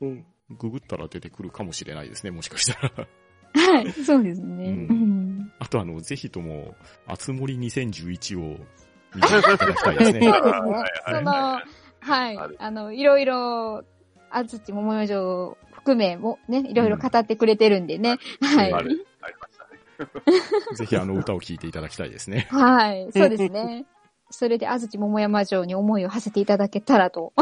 [0.00, 0.24] うん。
[0.50, 3.08] ググったら出てくるかもしれないですね、もしかしたら。
[3.54, 3.92] はい。
[3.92, 4.64] そうですね。
[4.64, 5.52] ううんん。
[5.58, 8.58] あとあの、ぜひとも、あつ森2011を
[9.16, 10.20] 見ていただきたいですね。
[10.20, 10.90] そうですねはい。
[11.06, 11.32] その、
[12.00, 13.84] はいあの、いろいろ、
[14.30, 18.18] 安土桃山城含めもね、いろいろ語ってくれてるんでね。
[18.40, 18.72] はい。
[18.72, 19.64] ありました
[20.74, 20.76] ね。
[20.76, 22.48] ぜひあの歌を聴いていただきたいですね。
[22.50, 23.08] はい。
[23.12, 23.86] そうですね。
[24.30, 27.32] それで安土桃山城に思いを馳せていただけたらと、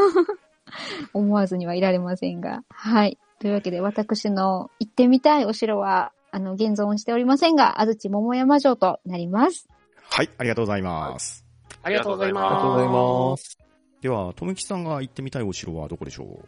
[1.14, 2.62] 思わずにはいられませんが。
[2.68, 3.18] はい。
[3.38, 9.68] というわけで、私の行ってみたいお城は、あの、現存しておりませんが、安土桃山城となります。
[10.10, 11.43] はい、ありがとうございます。
[11.84, 12.44] ありがとうございます。
[12.46, 13.58] ありがとうございます。
[14.00, 16.38] では、とめきさんが行ってみたいお城はどこでしょう？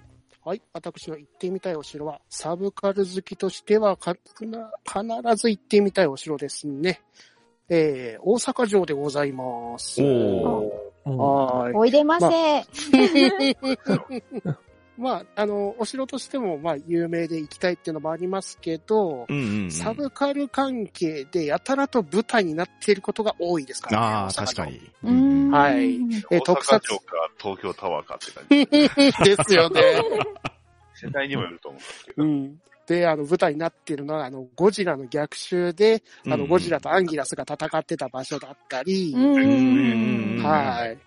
[0.48, 0.62] はい。
[0.72, 7.02] 私の行ってみたいお城は、サブカル好きとしてはか、な必ず行ってみたいお城ですね。
[7.68, 10.00] えー、大阪城でございます。
[10.02, 10.70] お
[11.06, 11.74] うんはーい。
[11.74, 12.26] おいでませ。
[12.26, 12.64] まあ、
[14.98, 19.70] あの、お城としても、まあ、有名で行きたいっていうのもありますけど、うんうん、うん。
[19.70, 24.06] サブカル関係でやたらと舞台になっていることが多いですから、ね。
[24.06, 24.66] ああ、確か。
[24.66, 24.80] に。
[25.50, 25.96] はい
[26.30, 27.04] え大特撮阪城か
[27.38, 28.66] 東京タワーかって感じ。
[29.36, 29.80] ですよね。
[30.94, 32.22] 世代にもよると思うんですけど。
[32.22, 32.60] うん。
[32.86, 40.98] で、あの、舞台になっているのは、あの、ゴジラの逆襲で、あの、ゴジラとアンギラスが戦ってた場所だったり、はい。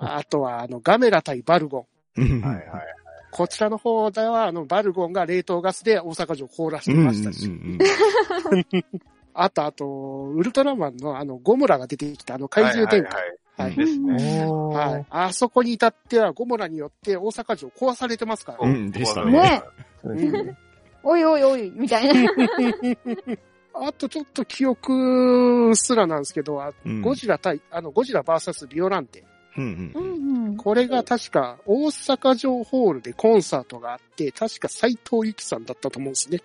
[0.00, 2.22] あとは、あの、ガメラ対バルゴン。
[2.22, 2.97] うんはいはい。
[3.30, 8.84] こちらの方では、あの、バルゴンが冷凍ガスで大阪城を凍らしてましたし、うんうんうん
[9.40, 9.86] あと、あと、
[10.34, 13.16] ウルトラマンのあの、ゴムラが出てきたあの、怪獣天下。
[13.16, 13.74] はいはい。
[13.74, 14.46] ですね。
[14.46, 15.06] はい。
[15.10, 18.78] あそこに至っては、ゴムラによって大阪城壊されてますからうね。
[18.78, 19.62] んでしたねね
[20.04, 20.56] うん
[21.02, 22.30] おいおいおい、みたいな。
[23.74, 29.24] あとちょっと記憶すらなんですけど、あうんゴジラ対、あの、ゴジラ VS ビオランテ。
[29.58, 36.40] うんううんんうんこれが確か大阪城ホールでコンサートがあって、確か斎藤由貴さんだったと思うんですね。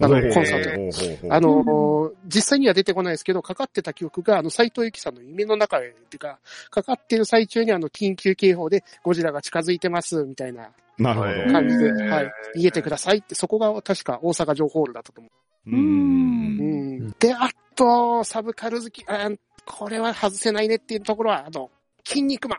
[0.00, 6.38] あの、コンサートあの、実際には出てこないですけど、かかってた記憶が、あの、斎藤由貴さんの夢の中へ、っていうか、
[6.70, 11.52] かかってる最中にあの、緊急警報でゴジラが近づいてます、みたいななるほど。
[11.52, 12.32] 感じで、うんはい。
[12.56, 15.30] 逃げてくださいって、そこが確か大阪城ホールだったと思
[15.66, 15.76] うんう。
[15.76, 17.14] うんうん。
[17.18, 19.30] で、あと、サブカル好き、あ
[19.64, 21.70] これは外せないねっていうところは、あの、
[22.08, 22.58] 筋肉マン。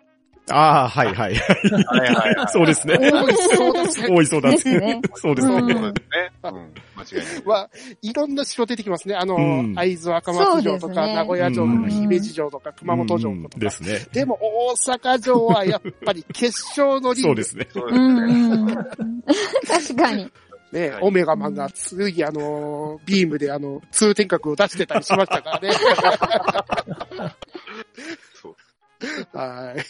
[0.52, 1.16] ああ、はいはい。
[1.16, 2.48] はいはいはい。
[2.52, 2.98] そうですね。
[2.98, 4.08] 多 いそうですね。
[4.10, 5.02] 多いそうだですね。
[5.16, 5.54] そうですね。
[5.54, 5.62] うんそうですね。
[5.62, 5.64] うん。
[5.72, 5.94] 間違
[7.12, 7.44] いない。
[7.46, 7.70] は、
[8.02, 9.16] いろんな城出てきますね。
[9.16, 13.60] あの、うん会津若松城とか、名古屋城とか、うん姫路城とか、熊本城うんとか。
[13.60, 14.00] ですね。
[14.12, 17.28] でも、大阪城はやっぱり決勝のリング。
[17.30, 17.68] そうですね。
[19.68, 20.32] 確かに。
[20.72, 25.70] ね、はいオメガマンが次、あの、ビームであの、通天閣を出してたりしましたからね。
[29.34, 29.84] はい。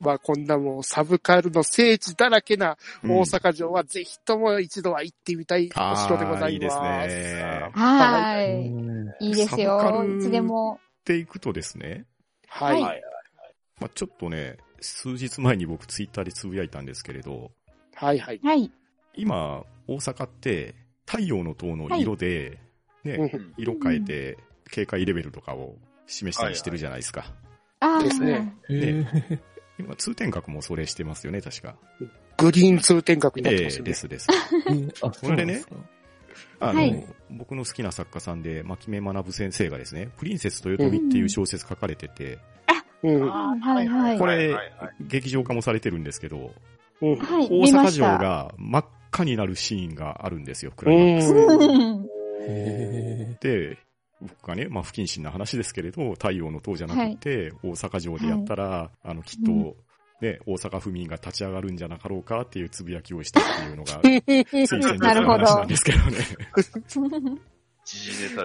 [0.00, 6.76] まあ、こんなもうサブカルの聖地だらけな大阪城は、ぜひとも一度は行ってみたいお城でございます。
[6.76, 7.70] あーいいですね。
[7.72, 8.68] はうい。
[8.70, 10.02] んいいですよ。
[10.04, 10.80] ルいつでも。
[11.00, 12.06] っていくとですね、
[12.48, 12.80] はい。
[12.80, 13.02] はい
[13.80, 17.50] まあ、ちょっとね、数日前に僕ツイッターでつぶやいたんですけれど、
[17.94, 18.40] はい、はい。
[18.42, 18.70] はい。
[19.14, 20.74] 今、大阪って
[21.06, 22.58] 太陽の塔の色で、
[23.02, 24.38] ね、うん色変えて
[24.70, 27.26] 警戒レベルとかを示したりしてるじゃないですか。
[27.84, 28.02] ああ。
[28.02, 28.54] ですね
[29.78, 31.76] 今、通天閣もそれしてますよね、確か。
[32.36, 33.88] グリーン通天閣になってええますよね。
[33.90, 34.28] ですです。
[35.02, 35.64] あ、それでね
[36.60, 42.38] あの、はい僕の好きな作家さんで、牧目学先生がですね、プリンセス豊臣っていう小説書かれてて、
[43.02, 43.28] うん。
[43.28, 46.52] はいはいこれはいはいはい劇場化もされてるんですけど。
[47.00, 48.04] 大阪城。
[48.04, 51.22] が真っ赤になるシーンがあるんですよ、クライマック
[53.36, 53.78] スで、
[54.24, 59.74] 僕がね、まあ不謹慎な話ですけれど、太陽の塔じゃなくて、大阪城でやったら、あの、きっと、うん
[60.20, 64.00] ね、大阪府民が立ち上がるんじゃなかろうかっていうつぶやきをしたっていうのが、
[64.48, 66.18] つい先日のなるほど話なんですけどね。
[67.84, 68.36] 時事ネ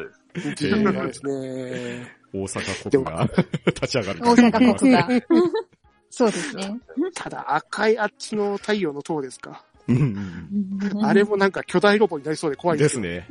[0.93, 2.19] タですね。
[2.33, 3.29] 大阪国が
[3.65, 4.19] 立ち上がる。
[4.21, 5.07] 大阪国が。
[6.11, 6.79] そうですね。
[7.13, 9.63] ただ赤いあっちの太陽の塔ですか。
[11.01, 12.99] あれもなんか巨大ロボになりそうで怖いでです。
[12.99, 13.27] ね。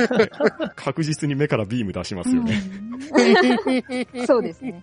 [0.76, 2.62] 確実に目からビーム出しますよね。
[4.12, 4.82] うんそうですね。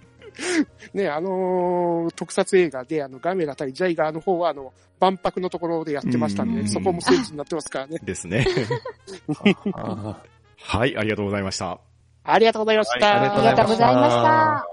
[0.94, 8.00] ね、あのー特撮映画で、あの、ガメラ対ジャイガーの方は、あの、万博のところでやってましたんんそこも聖地になってますからね。
[8.04, 8.46] ですね。
[10.60, 11.80] はい、ありがとうございました。
[12.24, 13.06] ありがとうございました。
[13.08, 14.68] はいありがとうございました。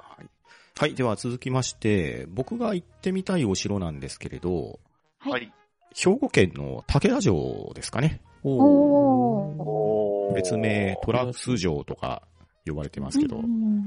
[0.77, 4.81] はい、では続きまして、僕が行ってみたいお城なんですけれど、
[5.20, 5.53] はいはい。
[5.94, 8.20] 兵庫県の武田城ですかね。
[8.44, 10.35] ーおー。
[10.35, 12.22] 別名トラス城とか
[12.66, 13.40] 呼ばれてますけど、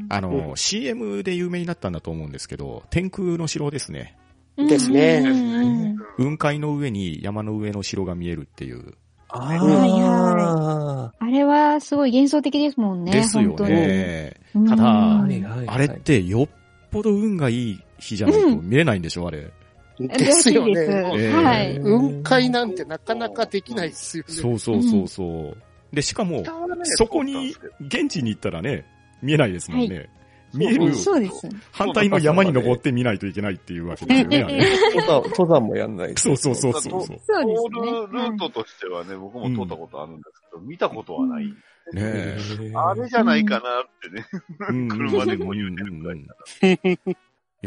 [0.09, 4.17] あの、CM で有名になったんだと思うんですけど、天空の城ですね。
[4.55, 8.95] ですね雲海の上に山の上の城が見えるっていう。
[9.29, 13.11] あはいああれはすごい幻想的ですもんね。
[13.11, 13.55] ですよ。
[13.59, 14.33] ね。
[14.55, 15.21] うんただ
[15.67, 16.47] あれってよっ
[16.89, 19.51] ぽど運がいい日じゃないと見れないんでしょ、あれ。
[19.99, 20.73] ですよね。
[20.73, 21.79] えーはい。
[21.79, 24.33] 雲海なんてなかなかできないですよね。
[24.33, 25.57] そうそうそうそう。
[25.95, 26.43] で、しかも、
[26.83, 28.85] そこに、現地に行ったらね、
[29.21, 30.09] 見えないですもんね。
[30.53, 31.49] 見えるそうです。
[31.71, 37.01] 反対の山に登ってみないといけないっていうわけですよね、登山、登山もやんないとそうそうそうそうそう。
[37.01, 37.91] そうですね。
[37.91, 41.45] ルートとしてはね、僕も通ったことあるんですけど、見たことはない。
[41.45, 41.53] ね
[41.95, 42.37] え。
[42.75, 43.63] あれじゃないかなっ
[44.01, 44.25] てね。
[44.69, 46.15] うん車でこう言うてるぐら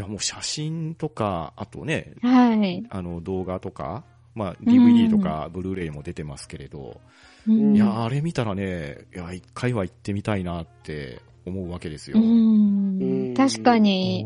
[0.00, 2.82] いや、もう写真とか、あとね、はい。
[2.88, 4.02] あの動画とか、
[4.34, 7.00] まあ DVD とかブルーレイも出てますけれど、
[7.46, 12.18] うんいや、あれ見たらね、いや、一回は行ってみたいなって思うわけですよ。
[12.18, 13.34] うん。
[13.36, 14.24] 確かに、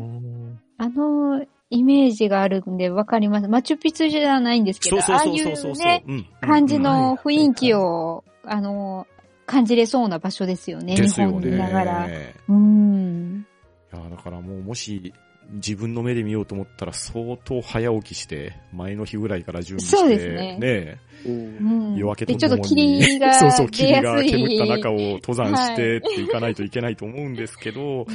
[0.77, 3.47] あの、イメージがあるんでわかります。
[3.49, 5.85] マチュピチュじゃないんですけど、そうああいそうそうそうそう。
[5.85, 9.07] うね、うん感じうんの雰囲気を、あの、
[9.45, 10.95] 感じれそうな場所ですよね。
[10.95, 11.57] ですよ日本にいね。
[11.57, 12.07] ながら。
[12.47, 13.45] うん。
[13.93, 15.13] いや、だからもうもし、
[15.51, 24.23] 自分の目で見ようと思ったら相当早起きして、前の日ぐらいから準備して、そうですねねうんうん夜明けで、とちょっと霧が そうそう、出霧が。
[24.23, 28.05] 煙った中を登山してっていかないといけないと思うんですけど、い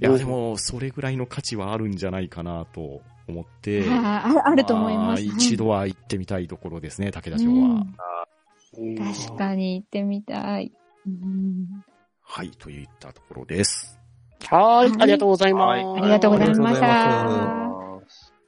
[0.00, 5.22] や、でも、それぐらいの価値はあるんじゃないかなと思って、はいああると思います。
[5.22, 7.68] あ一度は行ってみたいところですね、武田城うんは。
[7.78, 10.72] うん確かに行ってみたい。
[11.06, 11.84] うん
[12.22, 14.00] はい、といったところです。
[14.48, 15.84] はーい、ありがとうございます。
[15.84, 17.44] はいありがとうございました。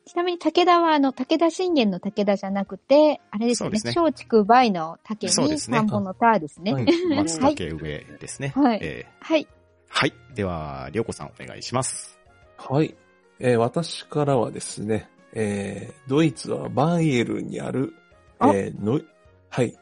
[0.06, 3.80] ちなみに武田は、あの、武田信玄の武田じゃなくて、あれですよね。
[3.84, 6.72] 松竹梅の竹にそうですね三本の田ですね。
[6.72, 8.52] はい松茸上ですね。
[8.54, 9.48] はいえーはい。
[9.88, 10.12] はい。
[10.34, 12.18] では、りょうこさんお願いします。
[12.56, 12.94] はい。
[13.40, 17.94] えー私からはですね、えードイツはバンエルンにある、
[18.38, 19.04] あえーノイ、
[19.50, 19.76] はい。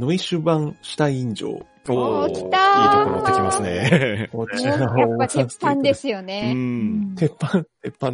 [0.00, 1.50] うんノイシュバンシュタイン城。
[1.50, 4.28] おー来たーいいところってきますね。
[4.32, 6.54] こちやらをっぱ鉄板ですようね。
[6.54, 7.14] ん。
[7.16, 8.12] 鉄板、鉄板、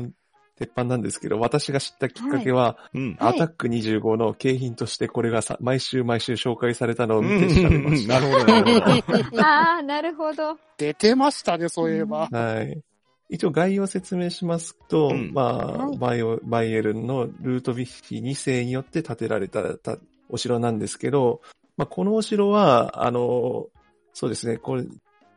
[0.56, 3.16] 鉄板なんですけど、私が知ったきっかけは、うん。
[3.20, 9.42] はいアタック25の景品としてこれがさ毎週毎週紹介されたのを見て調べましなるほど、なるほど。
[9.42, 10.56] ああ、なるほど。
[10.78, 12.28] 出てましたね、そういえば。
[12.28, 12.38] た。
[12.38, 12.82] はい。
[13.28, 21.40] 一応概要を説明しますと、うんまあ、はいバイオ、バイエルンのルートビッヒ2世によって建てられたたお城なんですけど、
[21.76, 23.66] まあ、このお城は、あの、
[24.12, 24.84] そうですね、これ、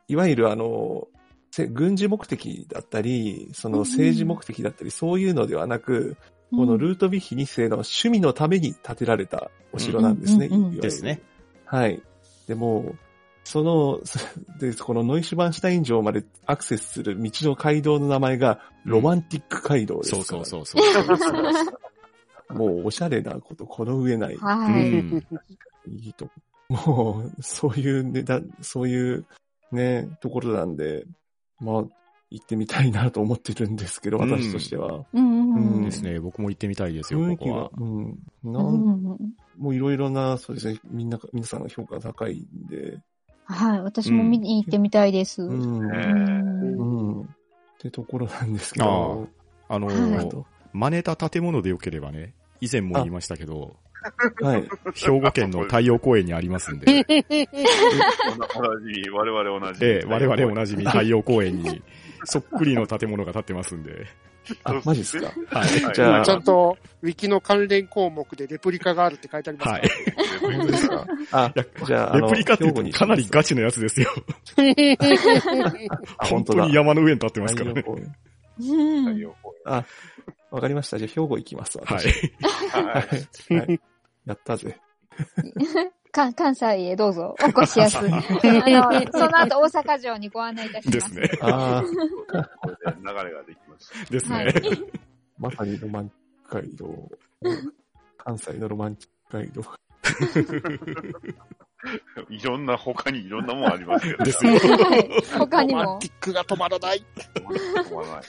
[0.08, 1.08] いわゆるあの、
[1.52, 6.15] せ軍事目的だったり、その政治目的だったり、そういうのではなく、
[6.52, 10.47] このルートビッヒ2世の趣味のために建てられたお城なんですね。
[10.47, 11.21] うですね。
[11.65, 12.02] はい。
[12.47, 12.95] でも、
[13.43, 14.19] その、そ
[14.60, 20.82] で、このノイシュバンシュタイン城までアクセスする道の街道の名前がロマンティック街道ですそうそうそうそう。
[22.49, 24.35] もうおしゃれなことこの上ない。
[24.35, 24.83] うはい。
[24.91, 25.23] ん。
[25.88, 26.29] いいと。
[26.69, 29.25] もう、そういうね、だそういう
[29.71, 31.05] ね、ところなんで、
[31.59, 31.83] まあ、
[32.31, 35.03] 行ってみたいなと思ってるんですけど、うん私としては。
[35.13, 35.85] うんうんうん。
[35.85, 36.19] ですね。
[36.19, 37.88] 僕も行ってみたいですよ、雰囲気がここは、。
[37.88, 38.19] うん。
[38.43, 39.17] なうんんうんうん
[39.57, 42.99] もういろいろな、そうですね、みんな、皆さんの評価が高いんで、
[43.43, 43.81] はい。
[43.81, 45.41] 私も見に行ってみたいです。
[45.41, 47.21] ううんうん。
[47.23, 47.25] っ
[47.79, 49.27] てところなんですけど、
[49.67, 53.76] あのはーいと真似た建物でよければね、以前も言いましたけど、
[54.41, 54.63] はい。
[54.95, 56.86] 兵庫県の太陽公園にありますんで、
[58.56, 59.86] おなじみ、我々同じ。
[59.86, 61.82] ええ、我々おなじみ太陽公園に、
[62.26, 64.06] そっくりの建物が建ってますんで、
[64.63, 65.28] あ、マジですか？
[65.60, 65.84] はい。
[65.84, 69.89] はいじゃあちゃんと、ウィキの関連項目でレプリカがあるって書いてありますはい。
[70.41, 71.54] 本当ですかあ、
[71.86, 74.10] じゃあ、レプリカって言うとかなりガチなやつですよ。
[76.17, 77.82] あ本当に山の上に立ってますからね。
[77.82, 78.15] 太陽公園
[78.62, 79.86] うん太陽公あ、
[80.51, 80.97] わかりました。
[80.97, 81.79] じゃあ、兵庫行きます。
[81.79, 82.03] はい。
[82.03, 83.79] 私園はい。
[84.25, 84.79] やったぜ。
[86.12, 87.97] か関西へどうぞお越しやす。
[87.99, 88.12] あの、
[89.12, 90.91] その後大阪城にご案内いたします。
[90.91, 91.29] ですね。
[91.41, 91.83] ああ、
[92.62, 94.12] これで流れができました。
[94.12, 94.53] ですはいね。
[95.38, 97.12] まさにロマンチック街道。
[98.17, 99.63] 関西のロマンチック街道。
[102.29, 104.23] いろんな、他にいろんなもんありますけど。
[104.25, 104.53] ですよ。
[104.53, 105.09] はい。
[105.38, 106.07] 他にもロマンテ。
[106.07, 107.05] ィックが止まらない。
[107.35, 108.23] 止まらない。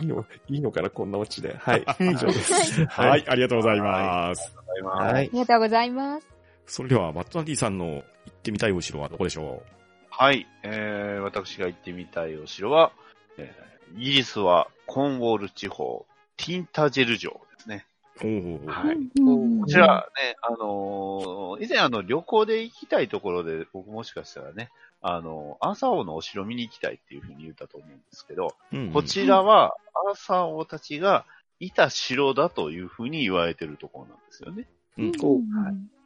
[0.00, 1.56] いいの、いいのかな、こんなオチで。
[1.56, 1.84] はい。
[2.00, 2.84] 以上です。
[2.86, 4.54] はい、ありがとうございます。
[4.54, 5.02] ございます。
[5.02, 6.28] はありがとうございます。
[6.66, 9.62] それでは、バットナディさんの行ってみたいお城はどこでしょ
[10.10, 10.46] はい。
[10.62, 12.92] えー、私が行ってみたいお城は、
[13.36, 16.04] えーイギリスはコーンウォール地方、
[16.36, 17.86] ティンタジェル城ですね。
[18.16, 18.96] うほうほうほうはい。
[18.96, 24.70] うんこちらね、あのー以前あの旅行で行きたいところで、僕もしかしたらね、
[25.00, 29.74] あのー、アーサー王のお城見に行きたいっていうふうに言ったと思うんですけど、うんこちらは
[30.08, 31.24] アーサー王たちが
[31.60, 34.66] いた城だというふうに言われてるところなんですよね。
[34.96, 35.12] うん。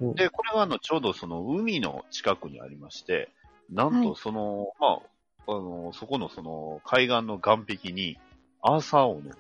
[0.01, 0.15] うん。
[0.15, 3.31] で、これはあの、ちょうどその海の近くにありまして、
[3.71, 4.07] なんはい。
[4.07, 5.01] とその、ま
[5.47, 8.19] あ、あの、そこのその海岸の岸壁に
[8.63, 9.31] アーサー王の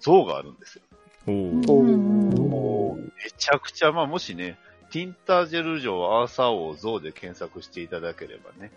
[0.00, 0.82] 像があるんですよ。
[1.26, 4.58] ほううんもうめちゃくちゃ、まあ、もしね、
[4.90, 8.70] ティンタージェル城アーサー王像で検索していただければね、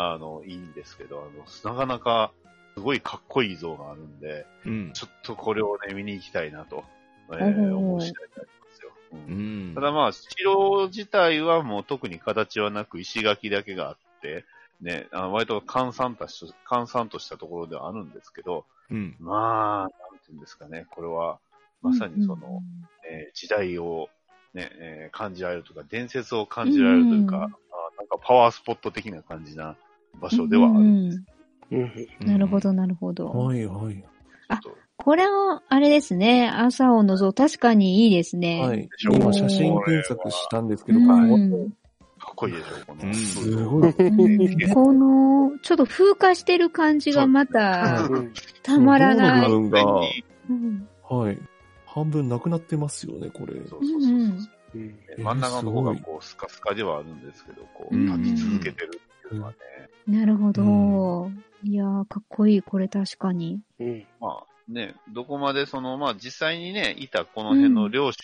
[0.00, 1.28] あの、いいんですけど、
[1.64, 2.30] あの、なかなか
[2.74, 4.92] すごいかっこいい像があるんで、うん。
[4.92, 6.84] ちょっとこれをね、見に行きたいなと、
[7.32, 8.92] えおー、ー思う次第でありますよ。
[9.12, 9.80] ううんんた。
[9.80, 14.44] だまあ、城自体はもう特に形はなく石垣だけがあって、
[14.80, 19.16] ね、あの割と閑散とし閑散としたところではあるんですけど、うん。
[19.18, 19.90] まあ、なん
[20.24, 21.40] ていうんですかね、これは、
[21.82, 22.62] まさにその、
[23.10, 24.08] えー時代を、
[24.54, 27.48] ね、えー感じられるとか、伝説を感じられるというか、うんあ
[27.98, 29.76] なんかパワースポット的な感じな
[30.20, 31.22] 場所ではあるんです
[31.70, 31.80] うん
[32.20, 32.26] うん。
[32.26, 33.28] なるほど、なるほど。
[33.28, 33.94] はいはい。
[33.94, 34.02] け
[34.68, 34.76] ど。
[34.96, 36.48] これは、あれですね。
[36.48, 38.60] 朝尾の像、確かにいいですね。
[38.60, 38.88] はい。
[39.10, 41.70] 今写真検索したんですけど、うん
[42.20, 43.02] かっこいいでしょ、この。
[43.04, 43.90] うんすごい。
[43.90, 48.32] うんこの、ちょっと風化してる感じがまたうん
[48.62, 49.70] たまらなそい。
[51.08, 51.38] はい。
[51.86, 53.54] 半分なくなってますよね、これ。
[53.68, 54.48] そうそうそう
[55.18, 59.56] 真ん中の方がこう、スカスカではあるんですけど、こう、うん立ち続けてるっていうのはね、
[60.08, 61.26] なるほど。
[61.26, 61.30] う
[61.62, 63.60] いやー、かっこいい、これ確かに。
[63.78, 68.18] うんまあね、どこまでその、まあ実際にね、いたこの辺の領主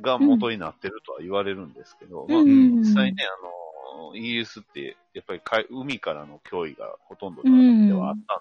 [0.00, 8.38] が元になってるとは言われるんですけど、まあうん実際ね、あの、イギリスって、やっぱり海海からの脅威がほとんどではあったん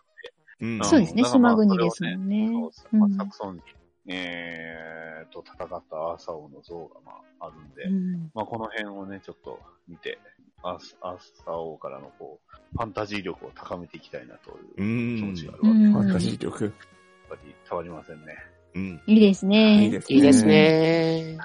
[0.60, 0.84] うん。
[0.84, 2.50] そうですね、だからまあ島国ですもんね。
[2.52, 3.00] そうですね。
[3.00, 3.64] まあ、サクソン人、
[4.08, 10.18] えー、と戦ったアーサ王の像がまああるんで、うんまあこの辺をね、ちょっと見て、
[10.64, 16.64] アースアーサ王からのこう、ファンタジー力を高めていきたいなとういう気ん持ちがあるわけで、うんファンタジー力。
[16.66, 16.74] やっ
[17.30, 18.36] ぱりたまりませんね。
[18.76, 19.02] うん。
[19.08, 19.86] いいですね。
[19.86, 20.46] いいですいいです。
[20.46, 21.38] ね。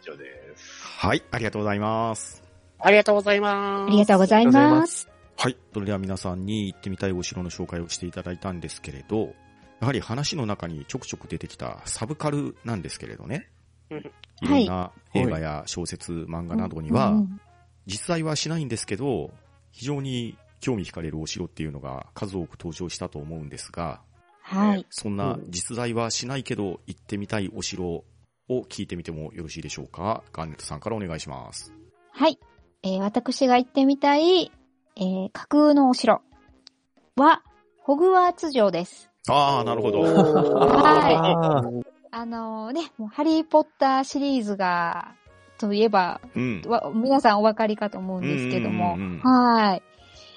[0.00, 0.84] 以上です。
[0.98, 2.42] はい、ありがとうございます。
[2.78, 3.88] ありがとうございます。
[3.88, 5.08] ありがとうございます。
[5.36, 5.56] はい。
[5.72, 9.34] それでは皆さんに行ってみたいお城の紹介をしていただいたんですけれど、
[9.80, 13.48] やはり話の中にちょくちょく出てきたサブカルなんですけれどね。
[13.90, 14.10] うん
[14.42, 17.40] いろんな映画や小説、漫画などには、うん
[17.86, 19.30] 実在はしないんですけど、
[19.72, 24.00] 非常に興味惹かれるお城っていうのが数多く登場したと思うんですが、
[24.42, 24.86] はい。
[24.90, 28.04] そんな実在はしないけど行ってみたいお城を
[28.48, 30.22] 聞いてみてもよろしいでしょうか？
[30.32, 31.72] ガンネットさんからお願いします。
[32.12, 32.38] はい。
[32.82, 34.52] えー私が行ってみたい、
[34.96, 36.20] えー架空のお城
[37.16, 37.42] は、
[37.82, 39.10] ホグワーツ城です。
[39.28, 40.00] ああ、なるほど。
[40.02, 41.82] はあー
[42.16, 45.14] あのね、もうハリーポッターシリーズが、
[45.64, 46.62] といえば、うん。
[46.66, 49.82] わ皆さんお分かりかと思うんですけどもうんうんうんうん、はい。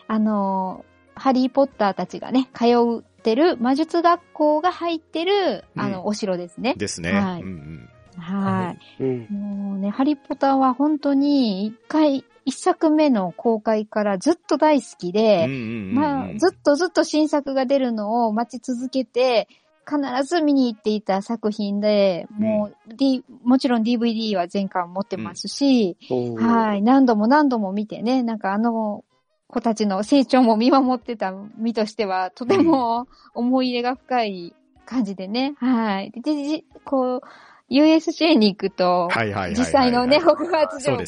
[0.08, 2.66] あのー、ハリーポッターたちがね、通
[3.00, 6.76] ってる魔術学校が入ってる、あの、うんお城ですね。
[6.78, 7.12] ですね。
[7.12, 9.04] はいうんうんはい。
[9.04, 9.28] うん。
[9.30, 19.48] もうね、ハリーポッターは本当に一回、一作目の公開からずっと大好きで、うんうんうんうんまあ、ずっとずっと新作が出るのを待ち続けて、
[19.90, 25.98] 必ず見に行っていた作品で、もう、D、もちろん DVD は全巻持ってますし、
[26.38, 29.06] はい、何度も何度も見てね、なんかあの
[29.48, 34.54] 子たちの成長も見守ってた身としては、とても思い入れが深い
[34.86, 36.12] 感じでね、はい。
[36.12, 37.22] で、じこう、
[37.70, 39.56] USJ に行くと、はいはいはいはいはい。
[39.56, 41.02] 実際のね、ホグワーツ城も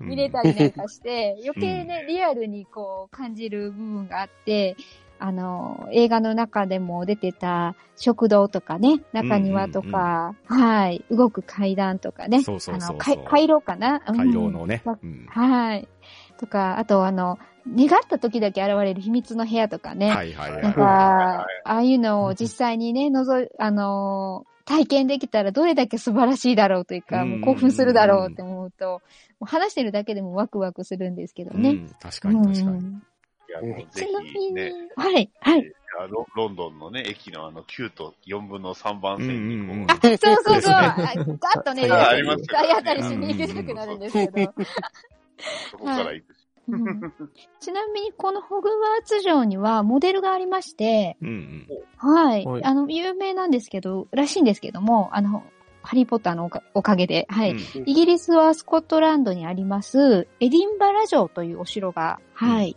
[0.00, 4.76] 見れたりなんかして、 余計ね、リアルにこう感じる部分があって、
[5.24, 14.02] あの、映画の中でも出てた食堂とかね、中庭とか、はい、動く階段とかね、そうそうそうそうあの、か回廊かな？
[14.08, 14.82] うん回廊のね。
[14.84, 15.88] わうんはい。
[16.38, 20.10] とか、あとあの、願った時だけ現れる秘密の部屋とかね。
[20.10, 20.62] はいはいはい。
[20.64, 29.00] なんか、ああいうのを実際にね、のぞい、あのー体験できたらどれだけ素晴らしいだろうというか、うんもう興奮するだろうって思うと、も
[29.42, 31.70] う話してるだけでもワクワクするんですけどね。
[31.70, 33.00] うん確かに確かに。
[33.94, 35.72] ちなみに、ひね、はい、はい。
[36.00, 40.72] あロロンドンのね、駅のあの9と4分の3番線にこう、うんうんうんあ、そうそうそう。
[40.72, 42.22] ガッとね、体
[42.76, 44.52] 当たりしに行きたくなるんですけど。
[45.70, 46.38] そこから行くし。
[46.68, 47.12] うん
[47.60, 51.68] ちなみに、このホグワーツ城にはモデルがありまして、うんうん。
[51.96, 52.46] はい。
[52.46, 55.42] はいあの、有名なんですけど、らしいんですけども、あの、
[55.82, 57.50] ハリーポッターのおかおかげで、はい。
[57.50, 62.76] うんイギリスはスコットランドにあります、エディンバラ城というお城が、はい。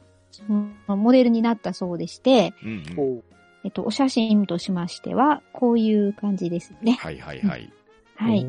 [0.87, 3.17] モデルになったそうでして、うんうん。
[3.17, 3.23] お
[3.63, 6.93] えっと、お写真としましては、こういう感じですね。
[7.01, 7.73] はいはいはい。
[8.15, 8.45] はい。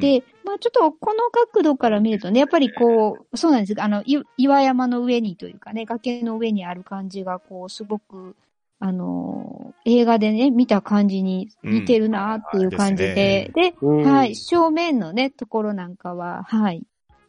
[0.00, 3.82] で、まあちょっとこの角度から見るとね、やっぱりこう、そうなんです。
[3.82, 8.36] あの、い岩山の上にというかね、崖の上にある感じが、こう、すごく、
[8.78, 14.04] あのー映画でね、見た感じに似てるなっていう感じで、で、うん。
[14.04, 16.82] はい、正面のね、ところなんかは、はい、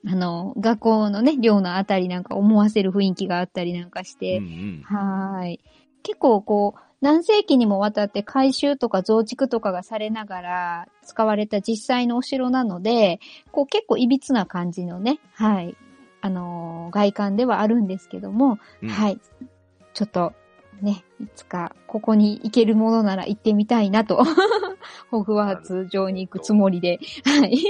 [0.08, 5.60] あの、学校のね、寮のあたりなんか思わせる雰囲気があったりなんかして、うんうんはい。
[6.04, 13.20] 結構こう、何世紀にもわたって改修とか増築とかがされながら使われた実際のお城なので、
[13.52, 15.76] こう結構歪な感じのね、はい、
[16.22, 19.20] あのー外観ではあるんですけども、うんはい。
[19.94, 20.34] ちょっと、
[20.82, 24.24] ね、いつかここに行けるものなら行ってみたいなと、
[25.10, 27.62] ホグワーツ城に行くつもりで、はい、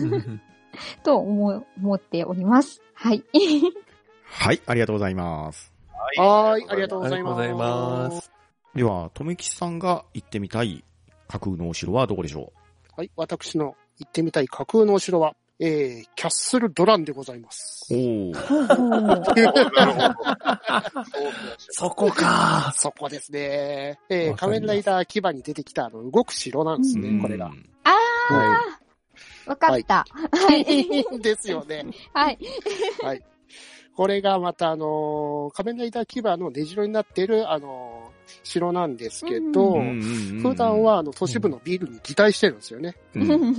[0.00, 0.40] う ん
[1.02, 2.80] と思思っており ます。
[2.94, 3.24] はい。
[4.24, 5.72] はい、ありがとうございます。
[6.16, 7.42] はい、ありがとうあございます。
[7.42, 8.30] りがとうございます。
[8.74, 10.84] では、とめきちさんが行ってみたい
[11.28, 12.52] 架空のお城はどこでしょ
[12.96, 17.86] はい、私の行ってみたい架空のお城は、えー、キャッスルドランでございます。
[17.92, 18.34] うおー。
[18.34, 19.22] ほうほうなる
[19.52, 20.14] ほど。
[21.58, 22.72] そこか。
[22.76, 24.00] そこですね。
[24.08, 27.46] えー、仮面ライダー牙に出てきたあの動く城なんですね、うんこれが。。
[27.84, 27.90] あ
[28.34, 28.83] はー、
[29.46, 30.06] わかった。
[30.32, 30.64] はい。
[31.20, 31.86] ですよね。
[32.12, 32.38] はい。
[33.96, 42.96] これがまたあのー仮面ライダー牙の根城になってるあのー城なんですけど、うんうんうん普段、はあの都市部のビルに擬態してるんですよね。
[43.14, 43.54] うん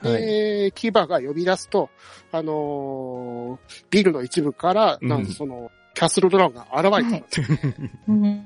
[0.00, 0.22] はい。
[0.22, 1.88] で、牙が呼び出すと、
[2.30, 6.66] あのービルの一部から、うんなんかその、キャッスルドラゴンが
[7.00, 7.90] 現れてくる。
[8.08, 8.44] うん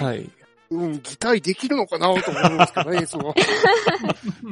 [0.00, 0.30] はい。
[0.70, 3.34] うん、擬態できるのかなと思いますけどね、いつも。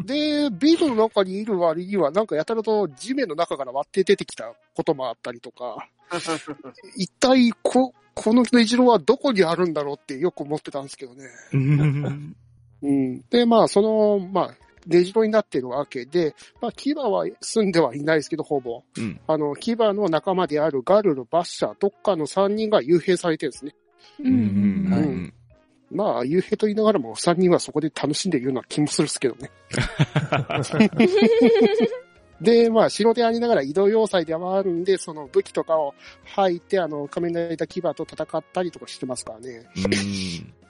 [0.05, 5.89] で、ビルの中にいる割には、なんかやたらと地面の中から割って出てきたこともあったりとか、
[6.97, 11.25] 一体こ、この根城はどこにあるんだろうってよく思ってたんですけどね。
[11.53, 12.37] うん
[12.83, 13.25] うん。
[13.31, 14.55] で、まあ、その、まあ、
[14.87, 18.83] 根城になってるわけで、まあ、牙は住んではいないですけど、ほぼ。
[18.97, 23.75] うんあの、牙の仲間であるガルル、バッシャー、どっかの3人が幽閉されてるんですね。
[24.21, 25.35] うんうんはいうん
[25.91, 29.51] まあ、幽閉と言いながらも3人はそこで楽しんでいるような気もするんですけどね。
[32.41, 35.95] で、まあ、城でありながら移動要塞ではあるんで、その武器とかを
[36.36, 39.66] 履いて、あの、仮面ライダー牙と戦ったりとかしてますからね。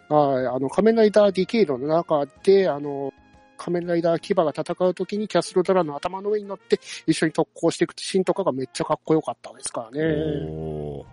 [0.09, 3.13] はい、あの、仮面ライダーディケイドの中で、あの、
[3.59, 11.05] 仮面ライダー牙が戦うときにキャッスルドラの頭の上に乗って一緒に特攻していくシーンとかがめっちゃかっこよかったですからね。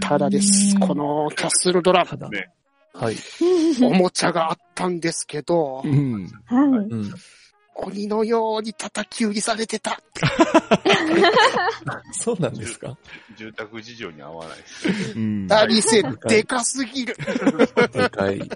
[0.00, 2.50] ただです、このキャッスルドラ、ただね。
[2.92, 3.16] はい。
[3.82, 6.68] おもちゃがあったんですけどう、んはい。
[6.68, 7.14] うん。
[7.82, 9.98] 鬼のように叩き売りされてた。
[12.12, 12.96] そうなんですか？
[13.38, 15.12] 住宅事情に合わないです。
[15.16, 17.16] うん何せ、でかすぎる。
[17.92, 18.50] でかい。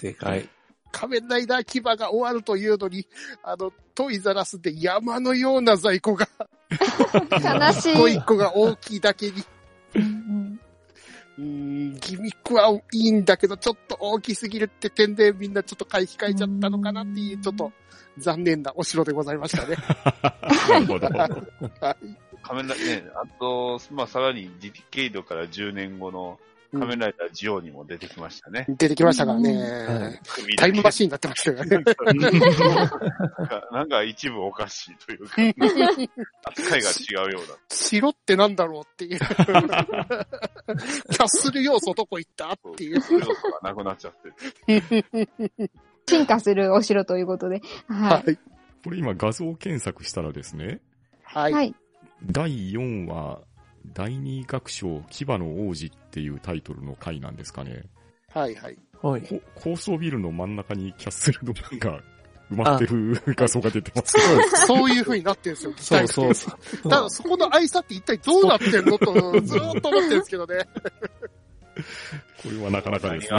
[0.00, 0.48] でかい。
[0.92, 3.06] 仮面ライダー牙が終わるというのに、
[3.42, 6.28] あの、トイザラスで山のような在庫が、
[6.70, 7.92] 悲しい。
[7.92, 9.44] 一個一個が大きいだけに、
[9.94, 10.47] うん
[11.38, 17.72] うーん、ギミックはいいんだけど、ちょっと大きすぎるって点でみんなちょっと買い控えちゃったのかなっていう、ちょっと
[18.18, 19.76] 残念なお城でございましたね。
[20.68, 21.06] なるほど。
[21.08, 26.38] はい仮面ライね、あと、まあ、さらにディケイドから10年後の
[26.72, 28.66] 仮面ライダージオにも出てきましたね。
[28.68, 29.54] 出てきましたからね。
[29.56, 30.20] はい
[30.56, 31.70] タイムマシーンになってましたよね。
[31.70, 31.94] なんか
[33.72, 35.36] なんか一部おかしいというか、
[36.44, 37.56] 扱いが違うような。
[37.70, 39.18] 城ってなんだろうっていう。
[39.18, 39.26] キャ
[41.24, 43.00] ッスル要素どこ行ったっていう。
[43.00, 44.14] そう要素がなくなっちゃっ
[44.66, 45.70] てる。
[46.06, 47.62] 進化するお城ということで。
[47.86, 48.38] ははい。
[48.84, 50.80] これ今画像検索したらですね、
[51.22, 51.54] はいい。。
[51.54, 51.74] はい。
[52.24, 53.40] 第4話、
[53.94, 57.84] 第二楽章、牙の王子っていうタイトルの回なんですかね。
[58.32, 58.54] はい。
[58.54, 58.78] はい。
[59.02, 59.22] はい。
[59.22, 62.02] こ高層ビルの真ん中にキャッスルドランが
[62.50, 64.18] 埋まってる画像が出てます。
[64.18, 64.66] そうです。
[64.66, 65.72] そういう風になってるんですよ。
[65.76, 66.50] そ うそうそ
[66.84, 66.90] う。
[66.90, 69.12] ただそこの愛さって一体どうなってんのと、
[69.42, 70.64] ずーっと思ってるんですけどね。
[72.42, 73.38] これはなかなかですね。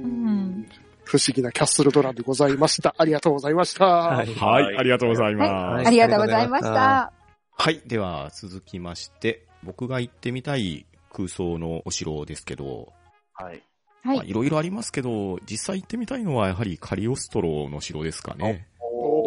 [0.00, 0.66] ん
[1.04, 2.94] 不思議なキャッスルドランでございました。
[2.98, 3.86] ありがとうございました。
[3.86, 4.34] はい。
[4.34, 5.50] はい、ありがとうございます。
[5.50, 7.12] はいありがとうございました。
[7.60, 7.80] はい。
[7.86, 12.90] では、続きまして、僕が行ってみたい空想のお城ですけど、
[13.34, 13.62] はい。
[14.02, 14.16] はい。
[14.16, 18.66] まあいろいろありますけど、実際行ってみたいのはやはりカリオストロの城ですかね。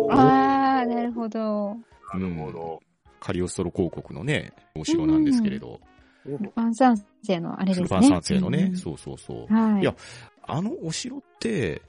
[0.09, 1.75] あー、なるほど。
[2.11, 2.79] なるほど。
[3.19, 5.79] カリオストロ公国のね、お城なんですけれど、
[6.25, 7.83] ルパン三世のあれですね。
[7.83, 9.53] ルパン三世のね、うんそうそうそう。
[9.53, 9.81] はい。
[9.81, 9.93] いや
[10.41, 11.83] あのお城って、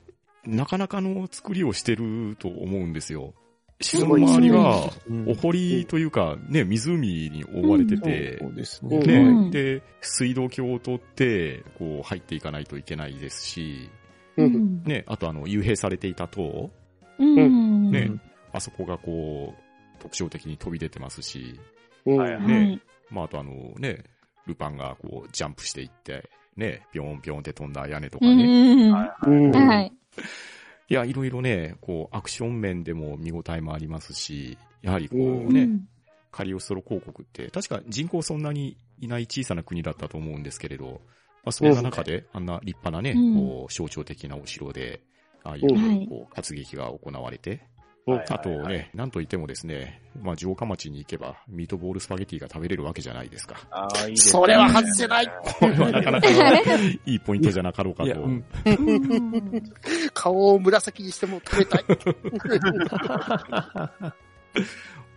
[0.45, 3.33] なかなかの作りをしてると思うんですよ。
[3.83, 9.51] 城の周りが、うんお堀というか、ね、湖に覆われてて、そうでね。
[9.51, 13.91] で、水道橋を通って、こう、入っていかないといけないですし。
[14.37, 16.71] ね、あとあの、幽閉されていた塔、
[17.19, 17.91] うん。
[17.91, 18.21] ねうん
[18.55, 21.59] あそこがこう、特徴的に飛び出てますし、
[22.05, 22.47] うんはいはい。
[22.47, 22.81] ね
[23.11, 24.05] まあ、あとあのね、
[24.47, 28.89] ルパンがこう、ジャンプしていって、ね、ぴょんぴょんって飛んだ屋根とかうね。
[28.89, 28.93] ん。
[28.93, 29.93] はうんはい。
[30.93, 35.89] いや、いろいろね、こう、アクション面でも見応えもありますし、やはりこううね、うん。
[36.31, 41.01] カリオストロ公国って、確か人口そんなにいない小さな国だったと思うんですけれど、
[41.45, 43.35] まあ、そんな中で、あんな立派なね、うん。
[43.35, 45.01] こう、象徴的なお城で、
[45.45, 47.67] ああいう、こう、活劇が行われて、
[48.05, 53.57] はいあとね、なんといってもですね、まあ、城下町に行けば、ミートボールスパゲティが食べれるわけじゃないですか。
[53.71, 54.41] ああ、いいですね。
[54.41, 55.27] それは外せない。
[55.27, 58.29] これはなかなかいいポイントじゃなかろうかと。
[60.15, 61.85] 顔を紫にしても食べたい。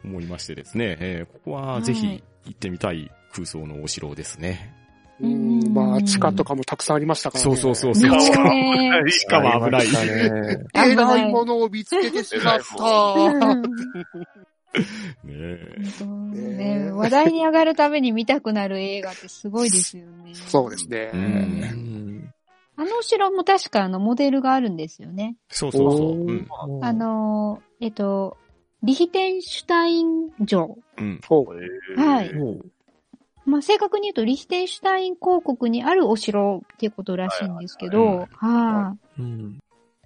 [0.03, 4.84] 思いましてですね、えーここはぜひ行ってみたい空想のお城ですね。
[5.21, 7.55] うん、まあ、地下とかもたくさんありましたからね。
[7.55, 8.11] そうそうそうそう。
[8.11, 9.81] ね地下え地下は危ない。
[9.81, 10.65] ありましたね。
[10.75, 12.83] えらいものを見つけてしまった。
[12.83, 13.61] う ん
[15.23, 20.33] ねえねね話題に上がるために見たくなる映画ってすごいですよね。
[20.33, 21.11] そうですね。
[22.77, 25.37] あのお城も確かあのモデルがあるんですよね。
[25.49, 26.79] そうそうそう。
[26.81, 28.35] あ、の、えっと、
[28.83, 30.77] リヒテンシュタイン城。
[30.97, 31.21] うん。
[31.95, 32.31] はい
[33.45, 39.59] まあ、正確に言うと、リヒテンシュタイン公国にあるお城っていうことらしいんですけど、はうん。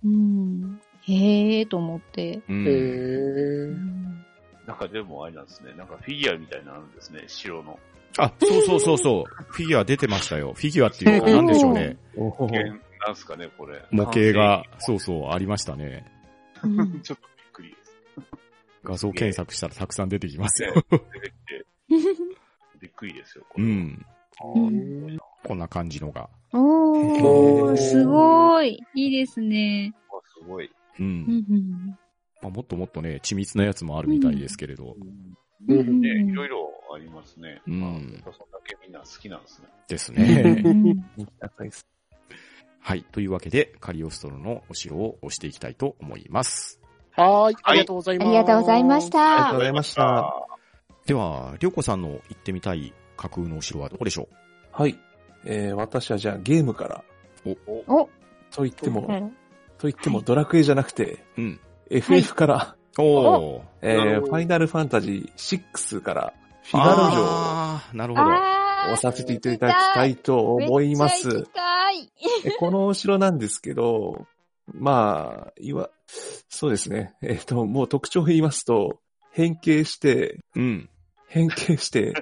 [0.03, 0.07] い。
[0.07, 0.81] うん。
[1.03, 2.37] へえーと思って。
[2.37, 2.43] う。
[2.49, 4.25] うんへうーん
[4.67, 5.73] なんかでもあれなんですね。
[5.75, 7.79] なんかフィギュアみたいなのあるんですね、城の。
[8.17, 9.43] あ、そうそうそうそう。
[9.47, 10.53] フィギュア出てましたよ。
[10.53, 11.97] フィギュアっていうか、なんでしょうね。
[13.05, 13.81] なんすかね、これ。
[13.91, 16.05] 模型が、そうそう、ありましたね。
[16.63, 17.97] うんちょっとびっくりです。
[18.83, 20.73] 画像検索したらたくさん出てきますよ。
[20.73, 21.33] 出て
[21.87, 22.19] きて、
[22.99, 23.63] くりですよ、これ。
[23.63, 24.05] うん。
[24.55, 26.29] うんこんな感じのが。
[26.53, 28.79] おー、すごい。
[28.93, 29.93] いいですね。
[30.11, 30.65] わすごい。
[30.65, 30.71] う。
[30.99, 31.97] うんん
[32.41, 34.95] まあ、もっともっとね、緻密なやつもあるみたいですけれど。
[35.67, 37.61] うんね、いろいろありますね。
[37.67, 37.91] うんまあ
[38.33, 39.67] そんだけみんな好きなんですね。
[39.87, 40.95] ですうね。
[42.81, 43.03] はい。
[43.11, 46.79] というわけで、カリオストロのお城を押していきたいと思います。
[47.11, 47.55] はーい。
[47.63, 48.27] ありがとうございます。
[48.27, 49.05] ありがとうございまし。
[49.05, 49.59] ありがとうたご。
[49.63, 50.48] ざいました。
[51.09, 54.29] では、りょうこさんの行ってみたい架空のお城はどこでしょ
[54.71, 54.95] はい。
[55.43, 57.03] えー、私はじゃあゲームから、
[57.65, 58.07] お、
[58.51, 59.21] と言っても、はい
[59.79, 61.59] と言ってもドラクエじゃなくて、ううん。
[61.89, 63.61] FF から、おー。
[63.81, 66.33] えー、ファイナルファンタジー6から、
[66.65, 68.25] フィガロ城をあーなるほど。
[68.27, 71.51] あー押させていただきたいと思いますめっちゃ行き。
[71.53, 72.11] たい。
[72.45, 74.27] えこのお城なんですけど、
[74.67, 75.89] まあ、いわ、
[76.49, 77.15] そうですね。
[77.23, 78.99] えっ、と、もう特徴を言いますと、
[79.31, 80.89] 変形して、うん。
[81.29, 82.13] 変形して、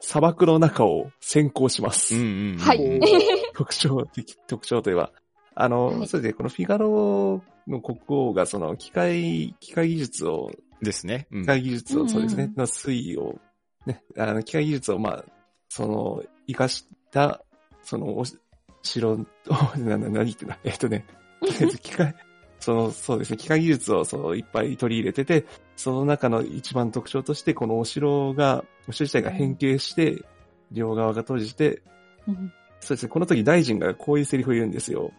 [0.00, 2.14] 砂漠の中を先行します。
[2.16, 2.58] うんうんうん。
[2.58, 3.00] はい
[3.54, 5.12] 特徴的、特徴といえば。
[5.54, 11.28] あの、はいそれで、このフィガロの国王が、その、機械、機械技術を、ですね。
[11.30, 13.38] うん機械技術を、うんそうですね、の推移を、
[13.86, 15.24] ね、あの、機械技術を、まあ、
[15.68, 17.44] その、活かした、
[17.82, 18.36] その、おし
[18.82, 19.16] 城を、
[19.78, 21.04] な、な、何言ってんだ、えっとね、
[21.40, 22.14] とりあえず機械、
[22.62, 25.44] その、そうですね、機械技術を、その、いっぱい取り入れてて、
[25.74, 30.22] その中の一番特徴として、このお城が、お城自体が変形して、
[30.70, 31.82] 両側が閉じて、
[32.28, 35.12] うんそうですね、この時大臣がこういうセリフを言うんですよ。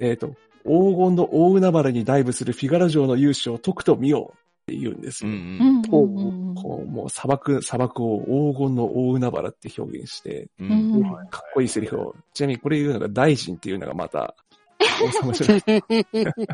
[0.00, 0.28] えっ、と、
[0.64, 5.64] 黄金の大海原にダイブするフィガロ城の勇姿を解くと見ようって言うんですうんよ。
[5.64, 5.82] うん。
[5.82, 11.02] ほううんこう、もう砂漠、砂漠を黄金の大海原って表現して、ううんん。
[11.30, 12.16] かっこいいセリフを。
[12.32, 14.34] ちなみにこれ言うのが大臣っていうのがまた、
[15.02, 15.82] 王様じゃない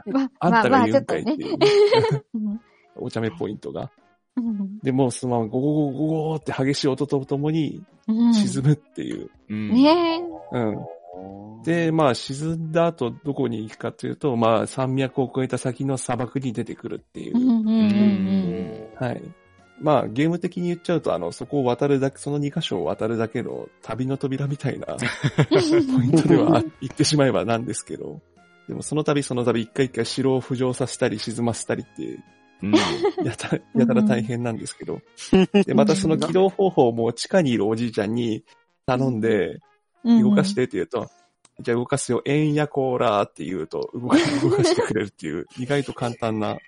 [0.07, 1.59] まあんたが言うんかいっていう、
[2.34, 2.61] うん
[2.97, 3.90] お茶目ポイントが。
[4.36, 9.30] うんで、もうそのままゴゴゴゴゴーって激しい音とともにうん沈むっていう。
[9.49, 9.70] うん。
[9.70, 10.20] ね
[10.53, 10.59] え。
[10.59, 11.62] うん。
[11.64, 17.40] で、まあ沈んだ後どこに行くかというと、まあ山脈を越えた先の砂漠に出てくるっていうう。
[17.40, 19.22] んうんうんはい。
[19.80, 28.20] まあゲーム的に言っちゃうと、あの、そこを渡るだけ、その2箇所を渡るだけの旅の扉みたいな ポイントでは言ってしまえばなんですけど、
[28.69, 32.19] でもその度その度一回一回城を浮上させたり沈ませたりって、
[32.63, 32.75] うん。
[33.25, 35.01] やたら、やたら大変なんですけど、
[35.67, 38.45] で、またその起動方法も地下にいるおじいちゃんに
[38.87, 39.61] 頼んで、
[40.05, 40.23] うん。
[40.23, 41.11] 動かしてって言うと、
[41.61, 46.59] じゃあ動かすよ、えんやこーらーって言うと動か、動かしてくれるっていう、 意外と簡単な、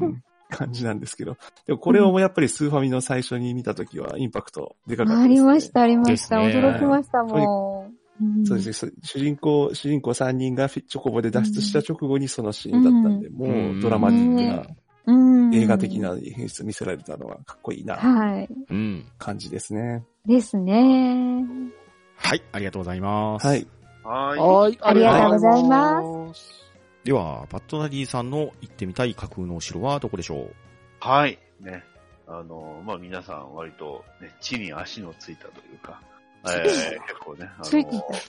[0.00, 1.38] うん感じなんですけど。
[1.66, 5.34] でもこれをやっぱりスーファミの最初に見たときはインパクトでかかったです、ね。
[5.34, 6.36] ありました、ありました。
[6.36, 8.01] 驚きました、もう。
[8.24, 8.92] んそうですね。
[9.02, 14.66] 主人公、主人公3人がフィチョコボで脱出した直後にそのシーンだったんで、もうドラマティックな、
[15.06, 15.54] うん。
[15.54, 18.48] 映画的な演出見せられたのはかっこいいな、はい。
[18.70, 19.06] うん。
[19.18, 20.04] 感じですね。
[20.26, 21.44] ですね。
[22.16, 23.46] はい、ありがとうございます。
[23.46, 23.66] はい。
[24.04, 24.38] はい。
[24.38, 24.78] はい。
[24.80, 26.50] ありがとうございます
[27.04, 30.54] では、バットナディさんの行ってみたい架空のお城はどこでしょう？
[31.00, 31.38] はい。
[31.60, 31.82] ね。
[32.28, 36.00] あの、まあ、皆さん割と、ね、地に足のついたというか、
[36.44, 37.70] えー、結構ね、あの、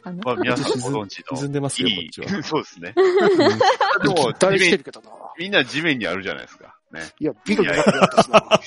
[0.04, 1.38] たのまあ、皆さんご存知の。
[1.38, 2.44] 沈んでますよ、いいこっちは。
[2.44, 2.94] そうですね。
[2.94, 5.10] でも、でも、大地面してるけどな。
[5.38, 6.76] みんな地面にあるじゃないですか。
[6.92, 7.02] ね。
[7.20, 8.60] いや、ビルにあったしな。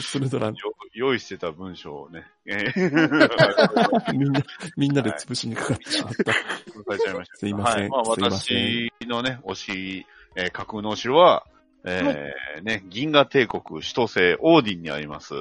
[0.00, 4.42] スルドラン、よ用意してた文章をね、えー、みんな、
[4.76, 6.32] みんなで潰しにかかってしまった。
[6.32, 7.36] 書いちゃいました。
[7.36, 7.90] すいませんはい。
[7.90, 11.46] まあ、私のね、推しえー架空のお城は、
[11.84, 15.34] えーね、銀河帝国首都星オーディンにあります、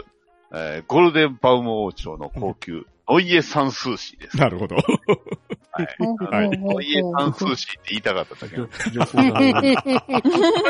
[0.54, 4.38] えーゴールデンバウム王朝の皇宮、ノイエサンスーシーです。
[4.38, 4.76] なるほど。
[4.76, 6.50] はい。
[6.60, 9.44] ノイエサンスーシーって言いたかっただけなんです 女性が こ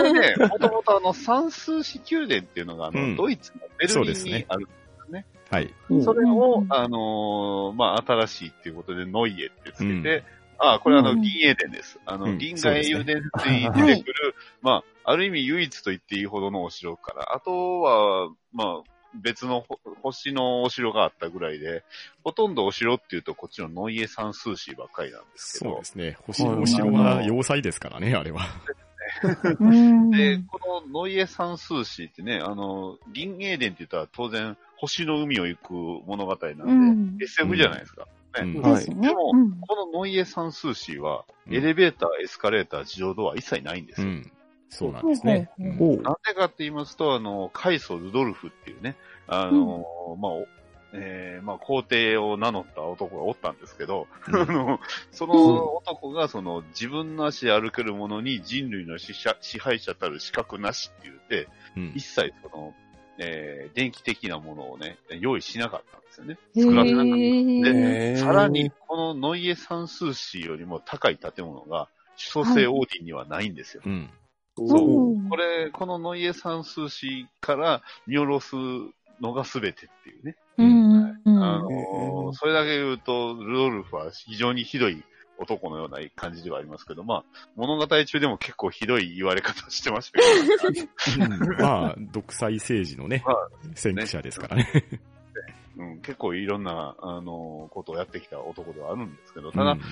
[0.04, 4.68] れね、もともとあの、サンスーシ宮殿っていうのが、あの、うんドイツのベルリンにある。
[5.52, 5.72] はい。
[6.04, 10.24] それを、うんあのーまあ、新しいっていうことで、ノイエってつけて、うん
[10.60, 12.00] あ、これあの、うん銀英伝です。
[12.06, 13.24] あの、うん銀河英雄伝に
[13.74, 21.84] 出てくる、まあ、ある意味唯一と言っていいほどのお城から、あとは、まあ、別のほ星のお城があったぐらいで、
[22.24, 26.18] ほとんどお城っていうとこっちのノイエサンスーシーばっかりなんですけどそうで、すね。
[26.26, 28.42] 星のお城は要塞ですからね、あれは。
[29.60, 35.74] うんで、このノイエサンスーシーってね、あの、銀英伝って言ったら当然星の海を行く
[36.08, 37.18] 物語なんで、うん。
[37.22, 38.08] SF じゃないですか。
[38.08, 39.08] うんはいですね。
[39.08, 44.08] でもうんこのノイエサンスーシーは、うんエレベーター、エスカレーター、自動ドア一切ないんですよ。
[44.08, 44.32] うん。
[44.74, 45.50] そうなんですね。
[45.58, 48.96] なんでかって言いますと、あの、カイソ・ルドルフっていうね、
[49.28, 50.48] あの、まあ、お
[50.96, 54.80] えーまあ、皇帝を名乗った男がおったんですけど、うんあの、
[55.12, 62.74] その男が、その、自分の足で歩けるものに人類の支者支配者たる資格なしって言って、うん一切その、
[63.18, 66.38] えー電気的なものをね、用意しなかったんですよね。
[66.56, 67.10] へ作らせなかった。
[67.10, 73.82] ーへーさらに、このノイエサンスーシーよりも高い建物が、首都星オーディンにはないんですよ。
[73.84, 74.12] うん。
[74.58, 75.14] そう。
[75.14, 75.30] うん。
[75.30, 78.56] これ、このノイエサンスーシーから見下ろす
[79.22, 79.74] のが全てっ
[80.04, 80.36] ていうね。
[80.58, 80.94] うん
[81.26, 85.04] うんあのそれだけ言うと、ルドルフは非常にひどい
[85.38, 87.24] 男のような感じではありますけど、まあ、
[87.56, 94.68] 物語中でも結構ひどい言われ方してましたけど、まあ、独裁政治のねまあ、 先駆者ですからね。
[95.76, 99.80] うん、結構いろんな、あの、ことをやってきた男ではあるんですけど、ただ、うん。
[99.80, 99.86] ま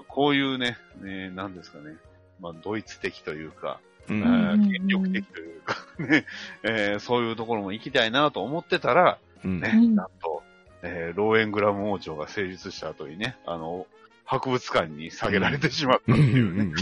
[0.00, 1.96] あ、こういうね、ね、なんですかね、
[2.40, 3.80] まあ、ドイツ的というか、
[4.10, 6.26] 権力的というか、ね、
[6.62, 9.60] えーそういうところも行きたいなと思ってたら、うん。
[9.60, 9.94] ね、うん。
[9.94, 10.42] なんと、
[10.82, 13.86] えーローエングラム王朝が成立した後にね、あの、
[14.24, 16.54] 博物館に下げられてしまったっていう。
[16.54, 16.72] ね、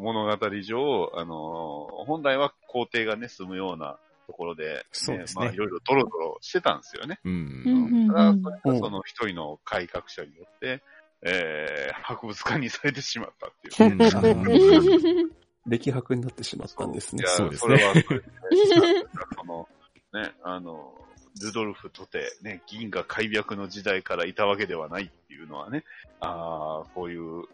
[0.00, 5.44] 物語上、あのー本来は皇帝がね、住むようなところで、そうですね。
[5.44, 7.18] まあ、いろいろドロドロしてたんですよね。
[7.24, 7.28] う。
[7.28, 8.04] うん。
[8.06, 10.82] んただ、うんそれがその一人の改革者によって、
[11.22, 15.30] えー博物館にされてしまったっていう。
[15.66, 17.22] 歴博になってしまったんですね。
[17.22, 17.30] いや。
[17.30, 17.78] そうですね。
[17.78, 19.04] それは、それでね
[19.38, 19.68] その、
[20.12, 20.92] ね、あの、
[21.40, 25.84] ルドルフとて、ね、銀河開闢の時代からいたわけではないっていうのはね、
[26.20, 27.44] ああ、こういう、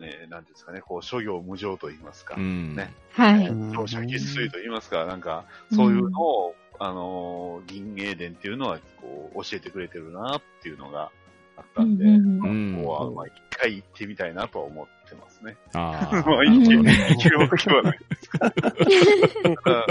[0.00, 2.74] ね、なんていうんですかね、こう、諸行無常と言いますか、うん。
[2.74, 2.92] ね。
[3.12, 3.44] はい。
[3.72, 11.12] 長者決水と言いますか、なんか、そういうのを、あの、銀英伝っていうのは、こう、教えてくれてるなっていうのが
[11.60, 15.56] あったんで、うんうんまあうんここは、まあ、一回行ってみたいなとは思ってますね。
[15.74, 16.16] ああ。
[16.28, 18.52] まあ、ん行ける、わけはないですか
[19.70, 19.86] ら。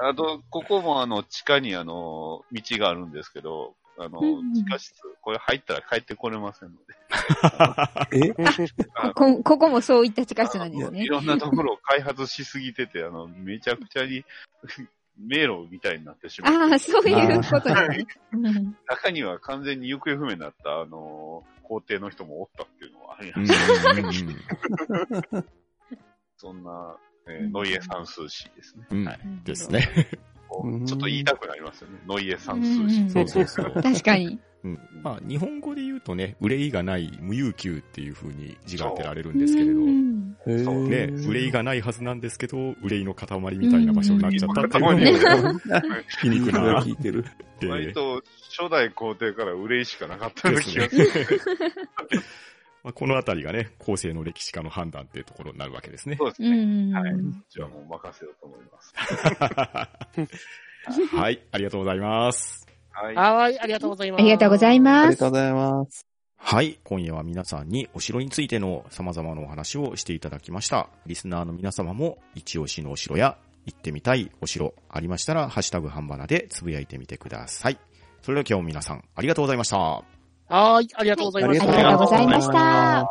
[0.00, 6.94] ああと、ここもあの、地下にあの、道があるんですけど、あの、うん地下室、これ入ったら帰ってこれませんので、
[8.34, 9.12] え？
[9.14, 11.06] こ、ここもそういった地下室なんですねい。
[11.06, 14.24] ろんなところを開発しすぎてて、あの、めちゃくちゃに
[15.18, 18.06] 迷路みたいになってしまって、ああ、そういうことですね。
[18.32, 24.30] うん中には完全に行方不明になった、あの、皇帝の人もおったっていうのはありうんました。
[24.30, 25.44] うんうん
[26.36, 26.96] そんな、
[27.26, 28.86] えーノイエサンスーシーですね。
[28.90, 29.20] うんはい。
[29.44, 30.08] ですね。
[30.86, 31.98] ちょっと言いたくなりますよね。
[32.06, 33.02] ノイエサンスーシー。
[33.02, 33.82] うんそうそうそう。
[33.82, 34.38] 確かに。
[34.64, 39.84] うんまあ、日本語で言うとね、憂いがない無有給っていう風に字が当てられるんですけれど、う
[40.46, 43.26] ね、憂いがないはずなんですけど、憂いの塊
[43.56, 45.58] みたいな場所になっちゃったっていうのも、
[46.20, 46.80] 皮肉な。
[46.82, 47.24] 聞いてる。
[47.60, 48.22] で割と
[48.58, 51.06] 初代皇帝から憂いしかなかったような気がする。
[51.06, 51.12] ね。
[52.82, 56.16] まあこのあたりがね、後世の歴史家の判断っていうところになるわけですね。
[56.20, 56.50] うそうですね。
[56.50, 56.92] ん。
[56.92, 57.04] はい
[57.48, 58.92] じゃあもう任せようと思います。
[61.16, 62.66] はい、ありがとうございます。
[62.90, 63.14] はい。
[63.14, 64.20] はい、ありがとうございます。
[64.20, 65.30] ありがとうございあますりがとう。
[65.30, 66.06] ございます。
[66.46, 66.78] はい。
[66.84, 70.90] 今夜は皆さんにお城についての様々なお話をしていただきました。
[71.06, 77.78] リスナーの皆様も一押しのお城や行ってみたいお城ありましたら、ハッシュタグ半ばなでつぶやいてみてください。
[78.20, 79.78] それでは今日も皆さんありがとうございました。
[79.78, 80.04] は
[80.82, 81.72] い、ありがとうございました。
[81.72, 83.06] ありがとうございましたあ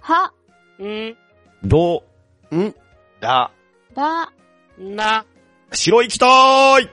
[0.00, 0.32] は、
[0.78, 1.16] うん、
[1.64, 2.04] ど
[2.52, 2.56] う？
[2.56, 2.60] ん？
[2.60, 2.74] ー
[3.20, 3.50] だ。
[3.96, 4.32] ば、
[4.78, 5.26] な、
[5.72, 6.88] 城行きたーい